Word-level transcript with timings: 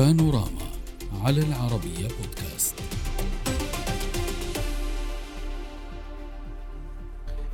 بانوراما 0.00 0.66
على 1.24 1.40
العربية 1.40 2.08
بودكاست. 2.20 2.74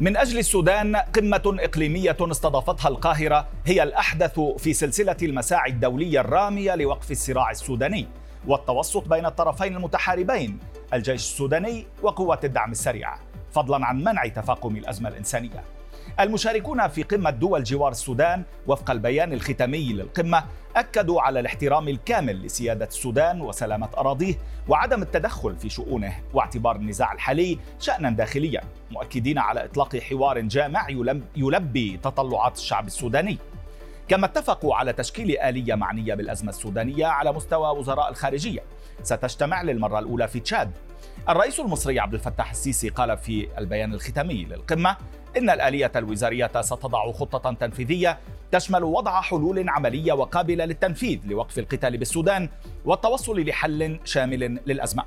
من 0.00 0.16
أجل 0.16 0.38
السودان 0.38 0.96
قمة 0.96 1.42
إقليمية 1.46 2.16
استضافتها 2.20 2.88
القاهرة 2.88 3.48
هي 3.64 3.82
الأحدث 3.82 4.40
في 4.40 4.72
سلسلة 4.72 5.16
المساعي 5.22 5.70
الدولية 5.70 6.20
الرامية 6.20 6.74
لوقف 6.74 7.10
الصراع 7.10 7.50
السوداني 7.50 8.06
والتوسط 8.46 9.08
بين 9.08 9.26
الطرفين 9.26 9.76
المتحاربين 9.76 10.58
الجيش 10.94 11.20
السوداني 11.20 11.86
وقوات 12.02 12.44
الدعم 12.44 12.70
السريعة. 12.70 13.20
فضلا 13.52 13.86
عن 13.86 14.04
منع 14.04 14.26
تفاقم 14.26 14.76
الأزمة 14.76 15.08
الإنسانية. 15.08 15.75
المشاركون 16.20 16.88
في 16.88 17.02
قمة 17.02 17.30
دول 17.30 17.64
جوار 17.64 17.92
السودان 17.92 18.42
وفق 18.66 18.90
البيان 18.90 19.32
الختامي 19.32 19.92
للقمة 19.92 20.44
أكدوا 20.76 21.22
على 21.22 21.40
الاحترام 21.40 21.88
الكامل 21.88 22.42
لسيادة 22.42 22.86
السودان 22.86 23.40
وسلامة 23.40 23.88
أراضيه 23.98 24.34
وعدم 24.68 25.02
التدخل 25.02 25.56
في 25.56 25.68
شؤونه 25.68 26.12
واعتبار 26.34 26.76
النزاع 26.76 27.12
الحالي 27.12 27.58
شأنا 27.80 28.10
داخليا 28.10 28.60
مؤكدين 28.90 29.38
على 29.38 29.64
إطلاق 29.64 29.96
حوار 29.96 30.40
جامع 30.40 30.86
يلبي 31.36 32.00
تطلعات 32.02 32.56
الشعب 32.56 32.86
السوداني. 32.86 33.38
كما 34.08 34.26
اتفقوا 34.26 34.74
على 34.74 34.92
تشكيل 34.92 35.38
آلية 35.38 35.74
معنية 35.74 36.14
بالأزمة 36.14 36.50
السودانية 36.50 37.06
على 37.06 37.32
مستوى 37.32 37.78
وزراء 37.78 38.10
الخارجية. 38.10 38.62
ستجتمع 39.02 39.62
للمرة 39.62 39.98
الأولى 39.98 40.28
في 40.28 40.40
تشاد. 40.40 40.70
الرئيس 41.28 41.60
المصري 41.60 42.00
عبد 42.00 42.14
الفتاح 42.14 42.50
السيسي 42.50 42.88
قال 42.88 43.18
في 43.18 43.48
البيان 43.58 43.94
الختامي 43.94 44.44
للقمة 44.44 44.96
إن 45.36 45.50
الآلية 45.50 45.92
الوزارية 45.96 46.50
ستضع 46.60 47.12
خطة 47.12 47.52
تنفيذية 47.52 48.18
تشمل 48.52 48.84
وضع 48.84 49.20
حلول 49.20 49.68
عملية 49.68 50.12
وقابلة 50.12 50.64
للتنفيذ 50.64 51.18
لوقف 51.24 51.58
القتال 51.58 51.96
بالسودان 51.96 52.48
والتوصل 52.84 53.40
لحل 53.40 54.00
شامل 54.04 54.40
للأزمة. 54.66 55.04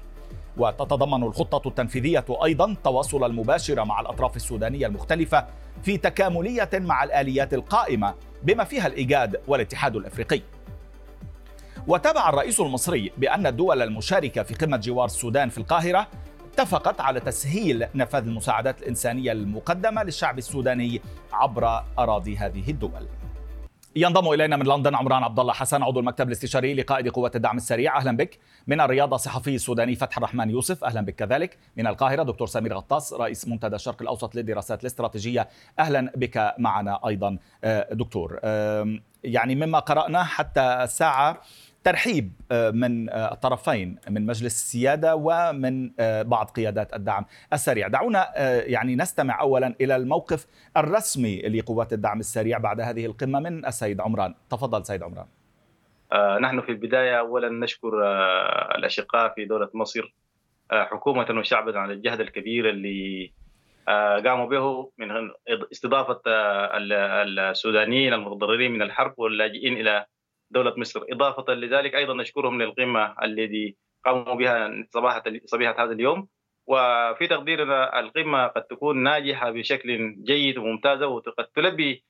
وتتضمن 0.57 1.23
الخطة 1.23 1.67
التنفيذية 1.67 2.25
أيضا 2.45 2.65
التواصل 2.65 3.23
المباشر 3.23 3.85
مع 3.85 3.99
الأطراف 4.01 4.35
السودانية 4.35 4.87
المختلفة 4.87 5.45
في 5.83 5.97
تكاملية 5.97 6.69
مع 6.73 7.03
الآليات 7.03 7.53
القائمة 7.53 8.15
بما 8.43 8.63
فيها 8.63 8.87
الإيجاد 8.87 9.41
والاتحاد 9.47 9.95
الأفريقي. 9.95 10.41
وتابع 11.87 12.29
الرئيس 12.29 12.59
المصري 12.59 13.11
بأن 13.17 13.47
الدول 13.47 13.81
المشاركة 13.81 14.43
في 14.43 14.53
قمة 14.53 14.77
جوار 14.77 15.05
السودان 15.05 15.49
في 15.49 15.57
القاهرة 15.57 16.07
اتفقت 16.59 17.01
على 17.01 17.19
تسهيل 17.19 17.87
نفاذ 17.95 18.27
المساعدات 18.27 18.81
الإنسانية 18.81 19.31
المقدمة 19.31 20.03
للشعب 20.03 20.37
السوداني 20.37 21.01
عبر 21.33 21.83
أراضي 21.99 22.37
هذه 22.37 22.71
الدول. 22.71 23.07
ينضم 23.95 24.33
إلينا 24.33 24.57
من 24.57 24.65
لندن 24.65 24.95
عمران 24.95 25.23
عبد 25.23 25.39
الله 25.39 25.53
حسن 25.53 25.83
عضو 25.83 25.99
المكتب 25.99 26.27
الاستشاري 26.27 26.73
لقائد 26.73 27.09
قوات 27.09 27.35
الدعم 27.35 27.57
السريع. 27.57 27.97
أهلا 27.97 28.17
بك. 28.17 28.39
من 28.67 28.81
الرياض 28.81 29.13
الصحفي 29.13 29.55
السوداني 29.55 29.95
فتح 29.95 30.17
الرحمن 30.17 30.49
يوسف. 30.49 30.83
أهلا 30.83 31.01
بك 31.01 31.15
كذلك. 31.15 31.57
من 31.77 31.87
القاهرة 31.87 32.23
دكتور 32.23 32.47
سمير 32.47 32.73
غطاس 32.73 33.13
رئيس 33.13 33.47
منتدى 33.47 33.75
الشرق 33.75 34.01
الأوسط 34.01 34.35
للدراسات 34.35 34.81
الاستراتيجية. 34.81 35.47
أهلا 35.79 36.11
بك 36.15 36.55
معنا 36.57 36.99
أيضا 37.07 37.37
آه، 37.63 37.93
دكتور. 37.93 38.39
يعني 39.23 39.55
مما 39.55 39.79
قرانا 39.79 40.23
حتى 40.23 40.61
الساعة 40.61 41.41
ترحيب 41.83 42.33
آه، 42.51 42.71
من 42.71 43.09
آه، 43.09 43.33
الطرفين 43.33 43.97
من 44.09 44.25
مجلس 44.25 44.45
السيادة 44.45 45.15
ومن 45.15 45.91
آه، 45.99 46.21
بعض 46.21 46.49
قيادات 46.49 46.93
الدعم 46.93 47.25
السريع. 47.53 47.87
دعونا 47.87 48.27
يعني 48.67 48.95
نستمع 48.95 49.41
اولا 49.41 49.75
إلى 49.81 49.95
الموقف 49.95 50.45
الرسمي 50.77 51.41
لقوات 51.41 51.93
الدعم 51.93 52.19
السريع 52.19 52.57
بعد 52.57 52.81
هذه 52.81 53.05
القمة 53.05 53.39
من 53.39 53.65
السيد 53.65 54.01
عمران. 54.01 54.35
تفضل 54.49 54.85
سيد 54.85 55.03
عمران. 55.03 55.25
نحن 56.41 56.61
في 56.61 56.69
البداية 56.71 57.19
اولا 57.19 57.49
نشكر 57.49 57.89
الأشقاء 58.75 59.33
في 59.33 59.45
دولة 59.45 59.69
مصر 59.73 60.13
حكومة 60.71 61.27
وشعبا 61.39 61.79
على 61.79 61.93
الجهد 61.93 62.19
الكبير 62.19 62.69
اللي 62.69 63.31
قاموا 64.25 64.45
به 64.45 64.91
من 64.97 65.09
استضافة 65.71 66.21
السودانيين 66.27 68.13
المتضررين 68.13 68.71
من 68.71 68.81
الحرب 68.81 69.13
واللاجئين 69.17 69.73
إلى 69.73 70.05
دولة 70.51 70.73
مصر. 70.77 71.01
إضافة 71.11 71.53
لذلك 71.53 71.95
أيضا 71.95 72.13
نشكرهم 72.13 72.61
للقمة 72.61 73.15
الذي 73.23 73.75
قاموا 74.05 74.35
بها 74.35 74.85
صباحه 74.93 75.23
صبيحة 75.45 75.83
هذا 75.83 75.91
اليوم. 75.91 76.27
وفي 76.67 77.27
تقديرنا 77.27 77.99
القمة 77.99 78.47
قد 78.47 78.63
تكون 78.63 79.03
ناجحة 79.03 79.51
بشكل 79.51 80.15
جيد 80.23 80.57
وممتازة 80.57 81.07
وقد 81.07 81.45
تلبي 81.55 82.05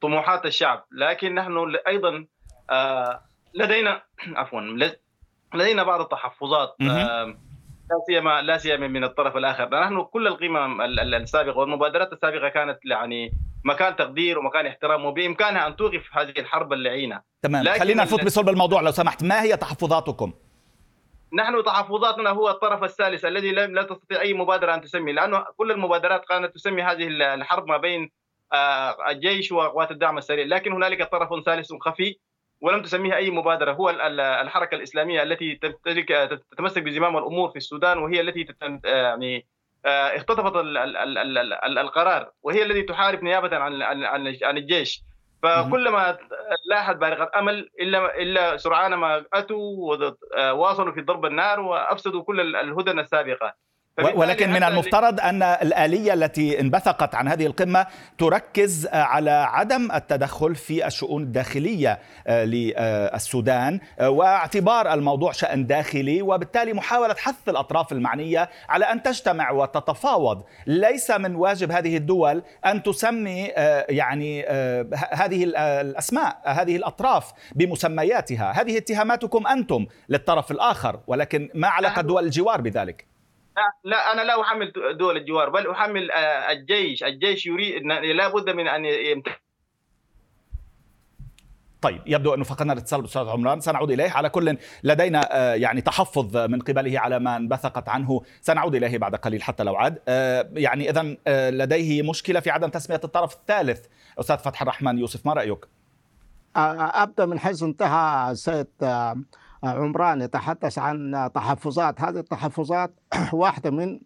طموحات 0.00 0.46
الشعب. 0.46 0.84
لكن 0.92 1.34
نحن 1.34 1.76
أيضا 1.86 2.26
آه، 2.70 3.20
لدينا 3.54 4.02
عفوا 4.26 4.60
لدينا 5.54 5.82
بعض 5.82 6.00
التحفظات 6.00 6.76
لا 7.90 7.98
سيما 8.06 8.42
لا 8.42 8.58
سيما 8.58 8.88
من 8.88 9.04
الطرف 9.04 9.36
الآخر. 9.36 9.80
نحن 9.80 10.02
كل 10.02 10.26
القمم 10.26 10.80
السابقة 10.80 11.58
والمبادرات 11.58 12.12
السابقة 12.12 12.48
كانت 12.48 12.78
يعني 12.84 13.32
مكان 13.64 13.96
تقدير 13.96 14.38
ومكان 14.38 14.66
احترام 14.66 15.04
وبإمكانها 15.04 15.66
أن 15.66 15.76
توقف 15.76 16.08
هذه 16.12 16.34
الحرب 16.38 16.72
اللعينه 16.72 17.20
تمام. 17.42 17.64
خلينا 17.64 18.02
نفوت 18.02 18.24
بصلب 18.24 18.48
الموضوع 18.48 18.80
لو 18.80 18.90
سمحت. 18.90 19.24
ما 19.24 19.42
هي 19.42 19.56
تحفظاتكم؟ 19.56 20.32
نحن 21.32 21.64
تحفظاتنا 21.64 22.30
هو 22.30 22.50
الطرف 22.50 22.84
الثالث 22.84 23.24
الذي 23.24 23.52
لا 23.52 23.82
تستطيع 23.82 24.20
أي 24.20 24.34
مبادرة 24.34 24.74
أن 24.74 24.80
تسمي. 24.80 25.12
لأنه 25.12 25.44
كل 25.56 25.70
المبادرات 25.70 26.24
كانت 26.24 26.54
تسمي 26.54 26.82
هذه 26.82 27.06
الحرب 27.34 27.66
ما 27.66 27.76
بين 27.76 28.10
آه، 28.52 29.10
الجيش 29.10 29.52
وقوات 29.52 29.90
الدعم 29.90 30.18
السريع. 30.18 30.46
لكن 30.46 30.72
هنالك 30.72 31.10
طرف 31.10 31.44
ثالث 31.44 31.72
خفي 31.80 32.16
ولم 32.60 32.82
تسميها 32.82 33.16
أي 33.16 33.30
مبادرة. 33.30 33.72
هو 33.72 33.90
الحركة 33.90 34.74
الإسلامية 34.74 35.22
التي 35.22 35.60
تتمسك 36.50 36.82
بزمام 36.82 37.16
الأمور 37.16 37.50
في 37.50 37.56
السودان 37.56 37.98
وهي 37.98 38.20
التي 38.20 38.46
يعني 38.84 39.36
آه، 39.36 39.42
اختطفت 39.86 40.52
القرار 41.78 42.30
وهي 42.42 42.62
التي 42.62 42.82
تحارب 42.82 43.22
نيابة 43.22 43.56
عن 43.56 43.82
عن 44.42 44.56
الجيش. 44.56 45.02
فكلما 45.42 46.18
لاحت 46.70 46.96
بارقة 46.96 47.38
أمل 47.38 47.70
إلا 47.80 48.18
إلا 48.22 48.56
سرعان 48.56 48.94
ما 48.94 49.24
أتوا 49.34 49.96
وواصلوا 50.36 50.92
في 50.92 51.00
ضرب 51.00 51.26
النار 51.26 51.60
وأفسدوا 51.60 52.22
كل 52.22 52.56
الهدن 52.56 52.98
السابقة. 52.98 53.54
ولكن 54.14 54.50
من 54.52 54.62
المفترض 54.62 55.20
أن 55.20 55.42
الآلية 55.42 56.14
التي 56.14 56.60
انبثقت 56.60 57.14
عن 57.14 57.28
هذه 57.28 57.46
القمة 57.46 57.86
تركز 58.18 58.88
على 58.92 59.30
عدم 59.30 59.92
التدخل 59.92 60.54
في 60.54 60.86
الشؤون 60.86 61.22
الداخلية 61.22 61.98
آه، 62.26 62.44
للسودان 62.44 63.80
آه، 64.00 64.10
واعتبار 64.10 64.92
الموضوع 64.92 65.32
شأن 65.32 65.66
داخلي 65.66 66.22
وبالتالي 66.22 66.72
محاولة 66.72 67.14
حث 67.14 67.48
الأطراف 67.48 67.92
المعنية 67.92 68.50
على 68.68 68.84
أن 68.84 69.02
تجتمع 69.02 69.50
وتتفاوض. 69.50 70.42
ليس 70.66 71.10
من 71.10 71.34
واجب 71.34 71.72
هذه 71.72 71.96
الدول 71.96 72.42
أن 72.66 72.82
تسمي 72.82 73.52
آه، 73.56 73.86
يعني 73.88 74.44
هذه 75.12 75.44
الأسماء 75.56 76.40
هذه 76.44 76.76
الأطراف 76.76 77.32
بمسمياتها. 77.52 78.52
هذه 78.60 78.78
اتهاماتكم 78.78 79.46
أنتم 79.46 79.86
للطرف 80.08 80.50
الآخر 80.50 81.00
ولكن 81.06 81.48
ما 81.54 81.68
علاقة 81.68 82.02
دول 82.02 82.24
الجوار 82.24 82.60
بذلك؟ 82.60 83.09
لا 83.84 84.12
أنا 84.12 84.22
لا 84.22 84.40
أحمل 84.40 84.72
دول 84.98 85.16
الجوار 85.16 85.48
بل 85.48 85.70
أحمل 85.70 86.10
آه، 86.10 86.52
الجيش. 86.52 87.04
الجيش 87.04 87.46
يريد 87.46 87.82
لا 87.82 88.28
بد 88.28 88.50
من 88.50 88.68
أن 88.68 88.84
طيب 91.82 92.02
يبدو 92.06 92.34
أنه 92.34 92.44
فقدنا 92.44 92.72
الاتصال 92.72 93.00
بالأستاذ 93.00 93.28
عمران. 93.28 93.60
سنعود 93.60 93.90
إليه. 93.90 94.10
على 94.10 94.28
كل 94.28 94.56
لدينا 94.84 95.28
آه، 95.32 95.54
يعني 95.54 95.80
تحفظ 95.80 96.36
من 96.36 96.60
قبله 96.60 97.00
على 97.00 97.18
ما 97.18 97.36
انبثقت 97.36 97.88
عنه. 97.88 98.22
سنعود 98.40 98.74
إليه 98.74 98.98
بعد 98.98 99.14
قليل 99.14 99.42
حتى 99.42 99.62
لو 99.62 99.76
عاد. 99.76 100.02
آه، 100.08 100.48
يعني 100.52 100.90
اذا 100.90 101.16
لديه 101.50 102.02
مشكلة 102.02 102.40
في 102.40 102.50
عدم 102.50 102.68
تسمية 102.68 103.00
الطرف 103.04 103.34
الثالث. 103.34 103.86
أستاذ 104.18 104.38
فتح 104.38 104.62
الرحمن 104.62 104.98
يوسف 104.98 105.26
ما 105.26 105.32
رأيك؟ 105.32 105.66
أبدأ 106.56 107.26
من 107.26 107.38
حيث 107.38 107.62
انتهى 107.62 108.30
السيد 108.30 108.66
عمران 109.64 110.20
يتحدث 110.20 110.78
عن 110.78 111.30
تحفظات. 111.34 112.00
هذه 112.00 112.18
التحفظات 112.18 112.94
واحدة 113.32 113.70
من 113.70 114.00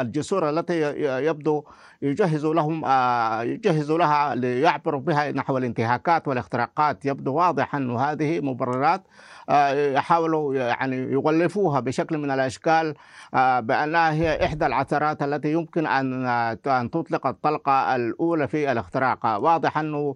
الجسور 0.00 0.50
التي 0.50 0.80
يبدو 1.26 1.64
يجهز 2.04 2.46
لهم 2.46 2.84
آه، 2.84 3.42
يجهز 3.42 3.92
لها 3.92 4.34
ليعبروا 4.34 5.00
بها 5.00 5.32
نحو 5.32 5.58
الانتهاكات 5.58 6.28
والاختراقات. 6.28 7.04
يبدو 7.04 7.34
واضح 7.34 7.74
أن 7.74 7.96
هذه 7.96 8.40
مبررات 8.40 9.02
آه، 9.48 9.92
يحاولوا 9.92 10.54
يعني 10.54 10.96
يغلفوها 10.96 11.80
بشكل 11.80 12.18
من 12.18 12.30
الأشكال 12.30 12.94
آه، 13.34 13.60
بأنها 13.60 14.12
هي 14.12 14.44
إحدى 14.44 14.66
العثرات 14.66 15.22
التي 15.22 15.52
يمكن 15.52 15.86
أن 15.86 16.26
أن 16.66 16.90
تطلق 16.90 17.26
الطلقة 17.26 17.96
الأولى 17.96 18.48
في 18.48 18.72
الاختراق. 18.72 19.26
واضح 19.26 19.78
أنه 19.78 20.14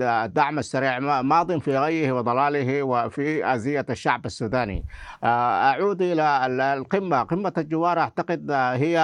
الدعم 0.00 0.58
السريع 0.58 0.98
ماض 1.22 1.58
في 1.58 1.78
غيه 1.78 2.12
وضلاله 2.12 2.82
وفي 2.82 3.44
أذية 3.44 3.86
الشعب 3.90 4.26
السوداني. 4.26 4.84
أعود 5.24 6.02
إلى 6.02 6.46
القمة. 6.76 7.22
قمة 7.22 7.52
الجوار 7.58 7.98
أعتقد 7.98 8.50
هي 8.50 8.98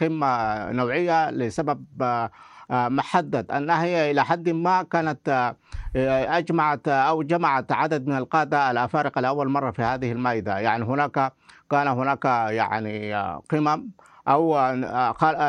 قمة 0.00 0.72
نوعية 0.72 1.30
لسبب 1.60 1.84
محدد. 2.70 3.50
أنها 3.50 3.84
هي 3.84 4.10
إلى 4.10 4.24
حد 4.24 4.48
ما 4.48 4.82
كانت 4.82 5.54
أجمعت 5.96 6.88
أو 6.88 7.22
جمعت 7.22 7.72
عدد 7.72 8.06
من 8.06 8.16
القادة 8.16 8.70
الأفارقة 8.70 9.20
لأول 9.20 9.48
مرة 9.48 9.70
في 9.70 9.82
هذه 9.82 10.12
المائدة. 10.12 10.58
يعني 10.58 10.84
هناك 10.84 11.32
كان 11.70 11.88
هناك 11.88 12.24
يعني 12.24 13.14
قمم 13.50 13.90
أو 14.28 14.54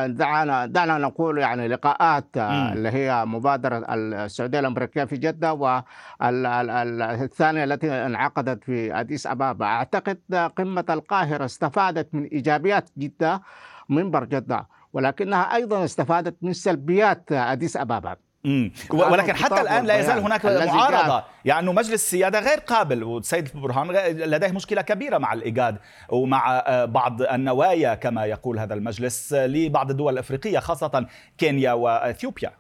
دعنا 0.08 0.66
دعنا 0.66 0.98
نقول 0.98 1.38
يعني 1.38 1.68
لقاءات 1.68 2.38
اللي 2.38 2.90
هي 2.90 3.26
مبادرة 3.26 3.86
السعودية 3.90 4.60
الأمريكية 4.60 5.04
في 5.04 5.18
جدة 5.18 5.54
والثانيه 5.54 7.64
التي 7.64 7.92
انعقدت 7.92 8.64
في 8.64 9.00
أديس 9.00 9.28
أبابا. 9.28 9.66
أعتقد 9.66 10.18
قمة 10.58 10.86
القاهرة 10.90 11.46
استفادت 11.46 12.16
من 12.16 12.24
إيجابيات 12.24 12.90
جدة 12.98 13.42
منبر 13.90 14.26
جدة. 14.26 14.68
ولكنها 14.94 15.56
أيضا 15.56 15.84
استفادت 15.86 16.36
من 16.42 16.54
سلبيات 16.54 17.32
أديس 17.32 17.78
أبابا 17.78 18.16
مم. 18.44 18.72
ولكن 18.94 19.36
حتى 19.36 19.62
الآن 19.62 19.86
لا 19.86 20.00
يزال 20.00 20.20
هناك 20.20 20.46
معارضة 20.46 21.24
يعني 21.46 21.70
مجلس 21.74 21.94
السيادة 21.94 22.40
غير 22.40 22.60
قابل 22.60 23.04
والسيد 23.04 23.50
برهان 23.54 23.92
لديه 24.12 24.52
مشكلة 24.52 24.82
كبيرة 24.82 25.18
مع 25.18 25.34
الإيجاد 25.34 25.78
ومع 26.10 26.64
بعض 26.86 27.22
النوايا 27.22 27.96
كما 27.96 28.26
يقول 28.26 28.60
هذا 28.60 28.74
المجلس 28.74 29.34
لبعض 29.34 29.90
الدول 29.90 30.14
الأفريقية 30.14 30.60
خاصة 30.60 31.06
كينيا 31.38 31.74
وإثيوبيا 31.74 32.52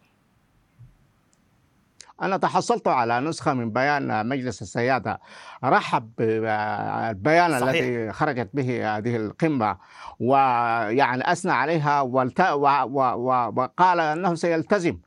أنا 2.21 2.37
تحصلت 2.37 2.87
على 2.87 3.19
نسخة 3.19 3.53
من 3.53 3.71
بيان 3.71 4.29
مجلس 4.29 4.61
السيادة. 4.61 5.19
رحب 5.63 6.11
بالبيان 6.17 7.53
الذي 7.53 8.11
خرجت 8.11 8.49
به 8.53 8.97
هذه 8.97 9.15
القمة 9.15 9.77
ويعني 10.19 11.31
أثنى 11.31 11.51
عليها 11.51 12.01
وقال 12.01 13.99
أنه 13.99 14.35
سيلتزم. 14.35 14.97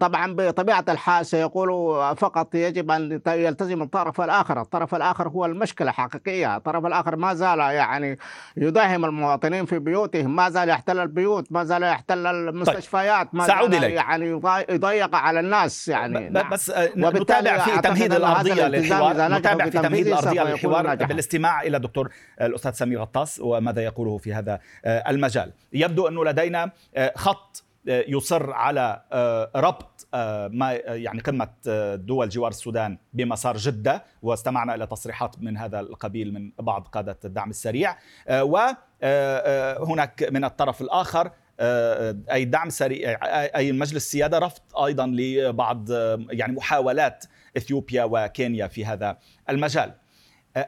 طبعا 0.00 0.34
بطبيعة 0.34 0.84
الحال 0.88 1.26
سيقول 1.26 1.68
فقط 2.16 2.54
يجب 2.54 2.90
أن 2.90 3.20
يلتزم 3.26 3.82
الطرف 3.82 4.20
الآخر. 4.20 4.60
الطرف 4.60 4.94
الآخر 4.94 5.28
هو 5.28 5.44
المشكلة 5.44 5.90
الحقيقية 5.90 6.56
الطرف 6.56 6.86
الآخر 6.86 7.16
ما 7.16 7.34
زال 7.34 7.58
يعني 7.58 8.18
يداهم 8.56 9.04
المواطنين 9.04 9.66
في 9.66 9.78
بيوتهم 9.78 10.36
ما 10.36 10.50
زال 10.50 10.68
يحتل 10.68 10.98
البيوت 10.98 11.52
ما 11.52 11.64
زال 11.64 11.82
يحتل 11.82 12.26
المستشفيات 12.26 13.34
ما 13.34 13.46
زال 13.46 13.82
يعني 13.82 14.40
يضيق 14.68 15.14
على 15.14 15.40
الناس 15.40 15.88
يعني. 15.88 16.28
نعم. 16.28 16.50
بس 16.50 16.72
نتابع 16.96 17.58
في 17.58 17.80
تمهيد 17.80 18.12
الأرضية 18.12 18.68
للحوار. 18.68 19.38
نتابع 19.38 19.64
في 19.64 19.70
تمهيد 19.70 20.06
الأرضية 20.06 20.42
للحوار 20.42 20.94
بالاستماع 20.94 21.62
إلى 21.62 21.76
الدكتور 21.76 22.10
الأستاذ 22.40 22.72
سمير 22.72 23.00
غطاس 23.00 23.40
وماذا 23.40 23.82
يقوله 23.82 24.18
في 24.18 24.34
هذا 24.34 24.60
المجال. 24.86 25.52
يبدو 25.72 26.08
أنه 26.08 26.24
لدينا 26.24 26.70
خط 27.14 27.62
يصر 27.86 28.52
على 28.52 29.02
آه، 29.12 29.50
ربط 29.56 30.06
آه، 30.14 30.48
ما 30.48 30.72
يعني 30.72 31.20
قمه 31.20 31.48
آه، 31.68 31.94
دول 31.94 32.28
جوار 32.28 32.50
السودان 32.50 32.98
بمسار 33.12 33.56
جدة 33.56 34.04
واستمعنا 34.22 34.74
إلى 34.74 34.86
تصريحات 34.86 35.42
من 35.42 35.56
هذا 35.56 35.80
القبيل 35.80 36.34
من 36.34 36.52
بعض 36.58 36.88
قادة 36.88 37.18
الدعم 37.24 37.50
السريع. 37.50 37.96
وهناك 38.30 40.28
من 40.32 40.44
الطرف 40.44 40.80
الآخر 40.80 41.30
أي 41.60 42.42
الدعم 42.42 42.66
السريع 42.66 43.18
أي 43.56 43.72
مجلس 43.72 43.96
السياده 43.96 44.38
رفض 44.38 44.62
أيضا 44.84 45.06
لبعض 45.06 45.90
يعني 46.30 46.52
محاولات 46.52 47.24
إثيوبيا 47.56 48.04
وكينيا 48.04 48.66
في 48.66 48.84
هذا 48.84 49.18
المجال. 49.50 49.92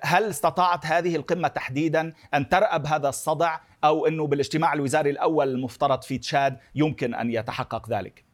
هل 0.03 0.25
استطاعت 0.25 0.87
هذه 0.87 1.17
القمة 1.17 1.49
تحديدا 1.49 2.13
أن 2.35 2.49
ترأب 2.49 2.87
هذا 2.87 3.09
الصدع 3.09 3.59
أو 3.85 4.07
أنه 4.07 4.27
بالاجتماع 4.27 4.73
الوزاري 4.73 5.11
الأول 5.11 5.49
المفترض 5.49 6.03
في 6.03 6.19
تشاد 6.19 6.59
يمكن 6.75 7.15
أن 7.15 7.31
يتحقق 7.31 7.91
ذلك؟ 7.91 8.25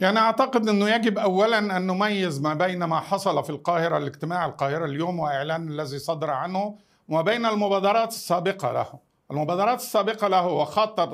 يعني 0.00 0.18
أعتقد 0.18 0.68
أنه 0.68 0.90
يجب 0.90 1.18
أولا 1.18 1.58
أن 1.58 1.86
نميز 1.86 2.40
ما 2.40 2.54
بين 2.54 2.84
ما 2.84 3.00
حصل 3.00 3.44
في 3.44 3.50
القاهرة 3.50 3.96
الاجتماع 3.96 4.46
القاهرة 4.46 4.84
اليوم 4.84 5.18
وإعلان 5.18 5.68
الذي 5.68 5.98
صدر 5.98 6.30
عنه 6.30 6.78
وما 7.08 7.22
بين 7.22 7.46
المبادرات 7.46 8.08
السابقة 8.08 8.72
له 8.72 8.86
المبادرات 9.30 9.80
السابقة 9.80 10.28
له 10.28 10.46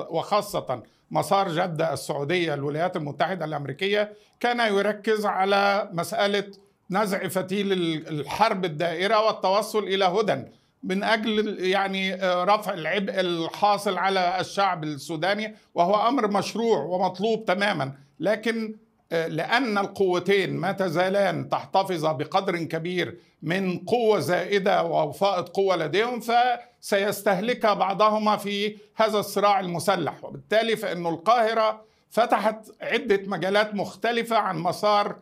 وخاصة 0.09 0.83
مسار 1.11 1.49
جدة 1.49 1.93
السعودية 1.93 2.53
الولايات 2.53 2.95
المتحدة 2.95 3.45
الأمريكية 3.45 4.13
كان 4.39 4.73
يركز 4.73 5.25
على 5.25 5.89
مسألة 5.93 6.51
نزع 6.91 7.27
فتيل 7.27 7.71
الحرب 8.07 8.65
الدائرة 8.65 9.25
والتوصل 9.25 9.83
إلى 9.83 10.05
هدى 10.05 10.43
من 10.83 11.03
أجل 11.03 11.59
يعني 11.59 12.13
آه، 12.13 12.43
رفع 12.43 12.73
العبء 12.73 13.19
الحاصل 13.19 13.97
على 13.97 14.39
الشعب 14.39 14.83
السوداني 14.83 15.55
وهو 15.75 16.07
أمر 16.07 16.27
مشروع 16.27 16.77
ومطلوب 16.77 17.45
تماما. 17.45 17.93
لكن 18.19 18.75
آه، 19.11 19.27
لأن 19.27 19.77
القوتين 19.77 20.53
ما 20.53 20.71
تزالان 20.71 21.49
تحتفظ 21.49 22.05
بقدر 22.05 22.57
كبير 22.63 23.17
من 23.41 23.77
قوة 23.77 24.19
زائدة 24.19 24.83
وفائض 24.83 25.49
قوة 25.49 25.75
لديهم 25.75 26.19
فسيستهلك 26.19 27.65
بعضهما 27.65 28.37
في 28.37 28.77
هذا 28.95 29.19
الصراع 29.19 29.59
المسلح. 29.59 30.23
وبالتالي 30.23 30.75
فإن 30.75 31.07
القاهرة 31.07 31.81
فتحت 32.09 32.69
عدة 32.81 33.21
مجالات 33.25 33.75
مختلفة 33.75 34.37
عن 34.37 34.59
مسار 34.59 35.15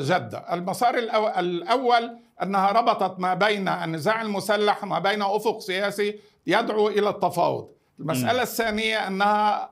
جدة. 0.00 0.54
المسار 0.54 0.98
الأول 1.38 2.18
أنها 2.42 2.72
ربطت 2.72 3.20
ما 3.20 3.34
بين 3.34 3.68
النزاع 3.68 4.22
المسلح 4.22 4.84
وما 4.84 4.98
بين 4.98 5.22
أفق 5.22 5.58
سياسي 5.58 6.18
يدعو 6.46 6.88
إلى 6.88 7.08
التفاوض. 7.08 7.68
المسألة 8.00 8.42
الثانية 8.42 9.06
أنها 9.06 9.70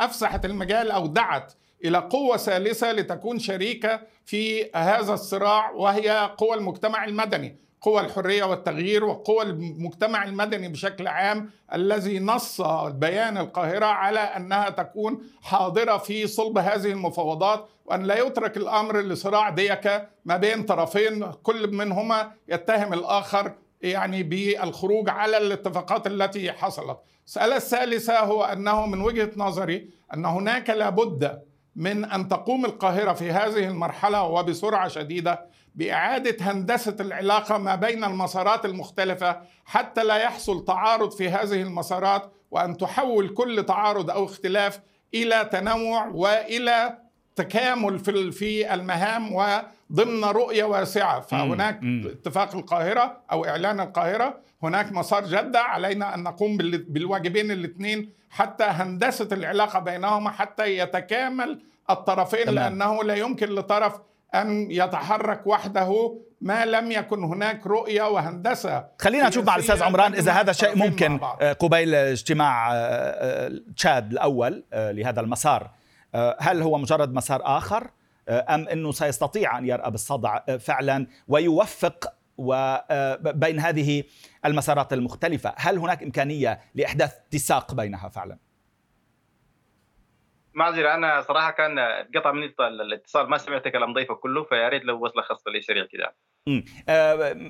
أفسحت 0.00 0.44
المجال 0.44 0.90
أو 0.90 1.06
دعت 1.06 1.52
إلى 1.84 1.98
قوة 1.98 2.36
ثالثة 2.36 2.92
لتكون 2.92 3.38
شريكة 3.38 4.00
في 4.24 4.70
هذا 4.74 5.14
الصراع 5.14 5.70
وهي 5.70 6.30
قوى 6.38 6.54
المجتمع 6.54 7.04
المدني. 7.04 7.56
قوى 7.80 8.00
الحرية 8.00 8.44
والتغيير 8.44 9.04
وقوى 9.04 9.42
المجتمع 9.42 10.24
المدني 10.24 10.68
بشكل 10.68 11.06
عام 11.08 11.50
الذي 11.74 12.18
نص 12.18 12.60
بيان 12.88 13.38
القاهرة 13.38 13.86
على 13.86 14.18
أنها 14.20 14.70
تكون 14.70 15.22
حاضرة 15.42 15.98
في 15.98 16.26
صلب 16.26 16.58
هذه 16.58 16.92
المفاوضات 16.92 17.68
وأن 17.84 18.02
لا 18.02 18.18
يترك 18.18 18.56
الأمر 18.56 19.00
لصراع 19.00 19.50
ديكه 19.50 20.06
ما 20.24 20.36
بين 20.36 20.62
طرفين 20.62 21.30
كل 21.42 21.74
منهما 21.74 22.32
يتهم 22.48 22.92
الآخر 22.92 23.54
يعني 23.82 24.22
بالخروج 24.22 25.08
على 25.08 25.36
الاتفاقات 25.36 26.06
التي 26.06 26.52
حصلت. 26.52 26.98
السؤال 27.26 27.52
الثالثه 27.52 28.20
هو 28.20 28.44
أنه 28.44 28.86
من 28.86 29.00
وجهة 29.00 29.30
نظري 29.36 29.90
أن 30.14 30.24
هناك 30.24 30.70
لابد 30.70 31.42
من 31.76 32.04
أن 32.04 32.28
تقوم 32.28 32.64
القاهرة 32.64 33.12
في 33.12 33.30
هذه 33.30 33.68
المرحلة 33.68 34.22
وبسرعة 34.22 34.88
شديدة 34.88 35.46
بإعادة 35.74 36.36
هندسة 36.40 36.96
العلاقة 37.00 37.58
ما 37.58 37.74
بين 37.74 38.04
المسارات 38.04 38.64
المختلفة 38.64 39.40
حتى 39.64 40.04
لا 40.04 40.16
يحصل 40.16 40.64
تعارض 40.64 41.10
في 41.10 41.28
هذه 41.28 41.62
المسارات 41.62 42.32
وأن 42.50 42.76
تحول 42.76 43.28
كل 43.28 43.66
تعارض 43.66 44.10
أو 44.10 44.24
اختلاف 44.24 44.80
إلى 45.14 45.48
تنوع 45.52 46.06
وإلى 46.06 46.98
تكامل 47.36 47.98
في 47.98 48.32
في 48.32 48.74
المهام 48.74 49.32
وضمن 49.32 50.24
رؤية 50.24 50.64
واسعة. 50.64 51.20
فهناك 51.20 51.80
اتفاق 52.04 52.54
القاهرة 52.56 53.20
أو 53.32 53.44
إعلان 53.44 53.80
القاهرة. 53.80 54.40
هناك 54.62 54.92
مسار 54.92 55.24
جدة. 55.24 55.60
علينا 55.60 56.14
أن 56.14 56.22
نقوم 56.22 56.56
بالواجبين 56.88 57.50
الاثنين 57.50 58.12
حتى 58.30 58.64
هندسة 58.64 59.28
العلاقة 59.32 59.78
بينهما 59.78 60.30
حتى 60.30 60.78
يتكامل 60.78 61.62
الطرفين 61.90 62.44
تمام. 62.44 62.54
لأنه 62.54 63.04
لا 63.04 63.14
يمكن 63.14 63.48
لطرف 63.48 64.00
أن 64.34 64.70
يتحرك 64.70 65.46
وحده 65.46 66.18
ما 66.40 66.66
لم 66.66 66.92
يكن 66.92 67.24
هناك 67.24 67.66
رؤية 67.66 68.02
وهندسة. 68.02 68.84
خلينا 68.98 69.28
نشوف 69.28 69.46
مع 69.46 69.56
الاستاذ 69.56 69.82
عمران 69.82 70.14
إذا 70.14 70.32
هذا 70.32 70.50
الشيء 70.50 70.76
ممكن. 70.76 71.20
آه، 71.40 71.52
قبيل 71.52 71.94
اجتماع 71.94 72.72
آه، 72.72 72.76
آه، 72.76 73.52
تشاد 73.76 74.12
الأول 74.12 74.64
لهذا 74.72 75.20
المسار. 75.20 75.70
هل 76.40 76.62
هو 76.62 76.78
مجرد 76.78 77.12
مسار 77.14 77.40
آخر؟ 77.44 77.90
أم 78.28 78.68
إنه 78.68 78.92
سيستطيع 78.92 79.58
أن 79.58 79.66
يرأى 79.66 79.90
بالصدع؟ 79.90 80.38
فعلا 80.58 81.06
ويوفق 81.28 82.12
وبين 82.38 83.60
هذه 83.60 84.04
المسارات 84.44 84.92
المختلفة. 84.92 85.54
هل 85.56 85.78
هناك 85.78 86.02
إمكانية 86.02 86.60
لإحداث 86.74 87.14
اتساق 87.28 87.74
بينها 87.74 88.08
فعلا؟ 88.08 88.38
معذرة 90.58 90.94
أنا 90.94 91.20
صراحة 91.20 91.50
كان 91.50 91.78
قطع 92.14 92.32
مني 92.32 92.54
الاتصال 92.60 93.30
ما 93.30 93.38
سمعت 93.38 93.68
كلام 93.68 93.92
ضيفك 93.92 94.16
كله 94.18 94.44
فيا 94.44 94.68
ريت 94.68 94.84
لو 94.84 95.04
وصل 95.04 95.22
خاصة 95.22 95.50
لي 95.50 95.60
سريع 95.60 95.84
آه، 95.84 96.14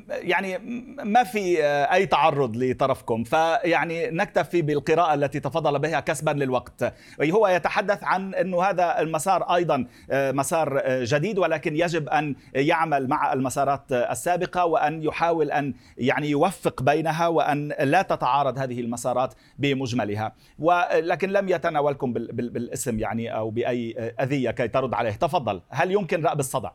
يعني 0.09 0.59
ما 1.04 1.25
في 1.25 1.64
آه، 1.64 1.95
أي 1.95 2.07
تعرض 2.07 2.57
لطرفكم. 2.57 3.25
فيعني 3.25 4.11
نكتفي 4.11 4.62
بالقراءة 4.62 5.14
التي 5.14 5.40
تفضل 5.40 5.78
بها 5.78 6.00
كسبا 6.00 6.30
للوقت. 6.30 6.95
هو 7.23 7.49
يتحدث 7.49 8.04
عن 8.04 8.35
إنه 8.35 8.62
هذا 8.62 9.00
المسار 9.00 9.54
أيضا 9.54 9.87
آه، 10.11 10.33
مسار 10.33 10.83
جديد 11.04 11.38
ولكن 11.38 11.76
يجب 11.76 12.09
أن 12.09 12.35
يعمل 12.54 13.09
مع 13.09 13.33
المسارات 13.33 13.92
السابقة 13.92 14.64
وأن 14.64 15.02
يحاول 15.02 15.50
أن 15.50 15.75
يعني 15.99 16.30
يوفق 16.30 16.83
بينها 16.83 17.28
وأن 17.28 17.75
لا 17.80 18.02
تتعارض 18.02 18.59
هذه 18.59 18.80
المسارات 18.80 19.35
بمجملها. 19.59 20.33
ولكن 20.59 21.30
لم 21.30 21.49
يتناولكم 21.49 22.12
بالاسم 22.12 22.99
يعني 22.99 23.37
أو 23.37 23.50
بأي 23.50 24.12
أذية 24.21 24.50
كي 24.50 24.68
ترد 24.68 24.95
عليه. 24.95 25.11
تفضل. 25.11 25.61
هل 25.71 25.92
يمكن 25.92 26.23
رأب 26.23 26.40
الصدع 26.40 26.71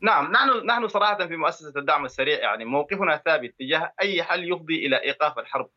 نعم 0.00 0.32
نحن 0.32 0.66
نحن 0.66 0.88
صراحة 0.88 1.26
في 1.26 1.36
مؤسسة 1.36 1.72
الدعم 1.76 2.04
السريع 2.04 2.38
يعني 2.38 2.64
موقفنا 2.64 3.22
ثابت 3.24 3.54
تجاه 3.58 3.92
أي 4.02 4.22
حل 4.22 4.52
يفضي 4.52 4.86
إلى 4.86 5.02
إيقاف 5.02 5.38
الحرب 5.38 5.70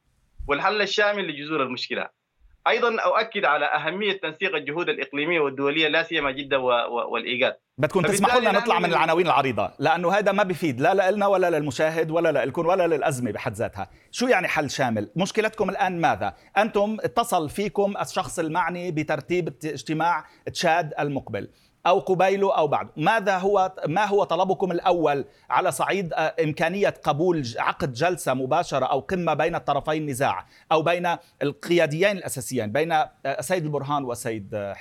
والحل 0.47 0.81
الشامل 0.81 1.27
لجذور 1.27 1.63
المشكلة. 1.63 2.19
أيضا 2.67 3.01
أؤكد 3.01 3.45
على 3.45 3.65
أهمية 3.65 4.19
تنسيق 4.19 4.55
الجهود 4.55 4.89
الإقليمية 4.89 5.39
والدولية 5.39 5.87
لا 5.87 6.03
سيما 6.03 6.31
جدة 6.31 6.59
والإيجاد. 6.59 7.55
بدكم 7.77 8.01
تسمحوا 8.01 8.39
لنا 8.39 8.51
نطلع 8.51 8.79
من 8.79 8.85
العناوين 8.85 9.25
العريضة 9.25 9.71
لأنه 9.79 10.11
هذا 10.11 10.31
ما 10.31 10.43
بيفيد 10.43 10.81
لا 10.81 11.11
لنا 11.11 11.27
ولا 11.27 11.49
للمشاهد 11.49 12.11
ولا 12.11 12.45
لكم 12.45 12.65
ولا 12.65 12.87
للأزمة 12.87 13.31
بحد 13.31 13.53
ذاتها، 13.53 13.89
شو 14.11 14.27
يعني 14.27 14.47
حل 14.47 14.69
شامل؟ 14.69 15.11
مشكلتكم 15.15 15.69
الآن 15.69 16.01
ماذا؟ 16.01 16.33
أنتم 16.57 16.97
اتصل 16.99 17.49
فيكم 17.49 17.93
الشخص 18.01 18.39
المعني 18.39 18.91
بترتيب 18.91 19.47
اجتماع 19.65 20.25
تشاد 20.53 20.93
المقبل. 20.99 21.49
أو 21.87 21.99
قبيله 21.99 22.57
أو 22.57 22.67
بعد 22.67 22.89
ماذا 22.97 23.37
هو 23.37 23.73
ما 23.87 24.05
هو 24.05 24.23
طلبكم 24.23 24.71
الأول 24.71 25.25
على 25.49 25.71
صعيد 25.71 26.13
آه، 26.13 26.35
إمكانية 26.43 26.89
قبول 27.03 27.43
عقد 27.57 27.93
جلسة 27.93 28.33
مباشرة 28.33 28.85
أو 28.85 28.99
قمة 28.99 29.33
بين 29.33 29.55
الطرفي 29.55 29.97
النزاع 29.97 30.45
أو 30.71 30.81
بين 30.81 31.15
القياديين 31.41 32.17
الأساسيين 32.17 32.71
بين 32.71 32.91
آه، 32.91 33.11
السيد 33.25 33.63
البرهان 33.65 34.03
والسيد 34.03 34.75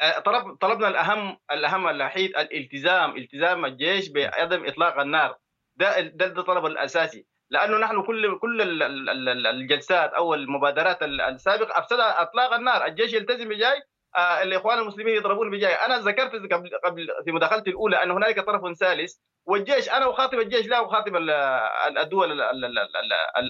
آه، 0.00 0.18
طلب 0.18 0.54
طلبنا 0.54 0.88
الأهم 0.88 1.36
الأهم 1.50 1.88
الوحيد 1.88 2.30
الالتزام 2.36 3.16
التزام 3.16 3.64
الجيش 3.64 4.08
بعدم 4.08 4.66
إطلاق 4.66 5.00
النار. 5.00 5.38
ده 5.76 6.00
ده 6.00 6.26
الطلب 6.26 6.66
الأساسي. 6.66 7.26
لأنه 7.50 7.78
نحن 7.78 8.02
كل 8.02 8.38
كل 8.38 8.82
الجلسات 9.46 10.10
أو 10.12 10.34
المبادرات 10.34 11.02
السابقة 11.02 11.78
افسد 11.78 12.00
إطلاق 12.00 12.52
النار. 12.54 12.86
الجيش 12.86 13.12
يلتزم 13.12 13.48
بجاي 13.48 13.76
آه، 13.76 13.95
الإخوان 14.18 14.78
المسلمين 14.78 15.16
يضربون 15.16 15.50
بجاي. 15.50 15.74
أنا 15.74 15.98
ذكرت 15.98 16.52
قبل 16.52 16.70
قبل 16.84 17.08
في 17.24 17.32
مداخلتي 17.32 17.70
الأولى 17.70 18.02
أن 18.02 18.10
هنالك 18.10 18.40
طرف 18.40 18.76
ثالث 18.76 19.12
والجيش 19.46 19.90
أنا 19.90 20.10
اخاطب 20.10 20.38
الجيش 20.38 20.66
لا 20.66 20.86
اخاطب 20.86 21.16
الدول 22.00 22.42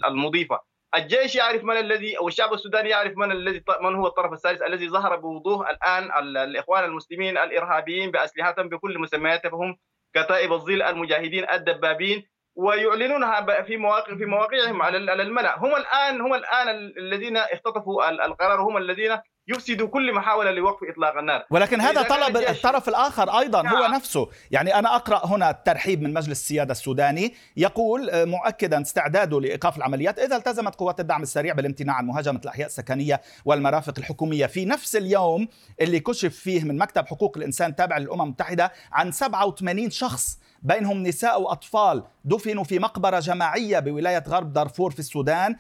المضيفة. 0.04 0.61
الجيش 0.94 1.35
يعرف 1.37 1.64
من 1.64 1.76
الذي 1.76 2.18
أو 2.18 2.28
الشعب 2.28 2.52
السوداني 2.52 2.88
يعرف 2.88 3.12
من 3.16 3.32
الذي 3.32 3.64
من 3.80 3.94
هو 3.94 4.06
الطرف 4.06 4.32
الثالث 4.32 4.62
الذي 4.62 4.88
ظهر 4.88 5.16
بوضوح 5.16 5.68
الآن 5.68 6.37
الإخوان 6.37 6.85
المسلمين 6.85 7.38
الإرهابيين 7.38 8.11
بأسلحتهم 8.11 8.68
بكل 8.68 8.99
مسمياتهم 8.99 9.76
كتائب 10.14 10.52
الظل 10.52 10.82
المجاهدين 10.82 11.50
الدبابين 11.52 12.28
ويعلنونها 12.56 13.62
في 13.62 13.76
مواقع 13.76 14.16
في 14.16 14.25
مواقعهم 14.25 14.82
على 14.82 14.96
الملأ. 14.96 15.58
هم 15.58 15.76
الان 15.76 16.20
هم 16.20 16.35
الآن 16.35 16.68
الذين 16.99 17.37
اختطفوا 17.37 18.11
القرار 18.11 18.61
هم 18.61 18.76
الذين 18.76 19.18
يفسد 19.48 19.82
كل 19.82 20.14
محاولة 20.14 20.50
لوقف 20.50 20.88
إطلاق 20.90 21.16
النار. 21.16 21.44
ولكن 21.50 21.80
هذا 21.80 22.02
طلب 22.02 22.36
الطرف 22.36 22.88
الآخر 22.88 23.38
أيضا 23.38 23.62
نعم. 23.62 23.76
هو 23.76 23.86
نفسه. 23.86 24.28
يعني 24.50 24.74
أنا 24.78 24.96
أقرأ 24.96 25.26
هنا 25.26 25.50
الترحيب 25.50 26.02
من 26.02 26.14
مجلس 26.14 26.40
السيادة 26.40 26.72
السوداني 26.72 27.34
يقول 27.56 28.10
آه، 28.10 28.24
مؤكدا 28.24 28.82
استعداده 28.82 29.40
لإيقاف 29.40 29.76
العمليات. 29.76 30.18
إذا 30.18 30.36
التزمت 30.36 30.74
قوات 30.74 31.00
الدعم 31.00 31.22
السريع 31.22 31.54
بالامتناع 31.54 31.94
عن 31.94 32.06
مهاجمة 32.06 32.40
الأحياء 32.44 32.66
السكنية 32.66 33.20
والمرافق 33.44 33.94
الحكومية 33.98 34.46
في 34.46 34.64
نفس 34.64 34.96
اليوم 34.96 35.48
اللي 35.80 36.00
كشف 36.00 36.36
فيه 36.36 36.64
من 36.64 36.78
مكتب 36.78 37.06
حقوق 37.06 37.36
الإنسان 37.36 37.76
تابع 37.76 37.98
للأمم 37.98 38.22
المتحدة 38.22 38.72
عن 38.92 39.12
87 39.12 39.90
شخص 39.90 40.38
بينهم 40.66 41.02
نساء 41.02 41.42
وأطفال 41.42 42.04
دفنوا 42.25 42.64
في 42.64 42.78
مقبرة 42.78 43.20
جماعية 43.20 43.78
بولاية 43.78 44.23
غرب 44.28 44.52
دارفور 44.52 44.90
في 44.90 44.99
السودان. 44.99 45.56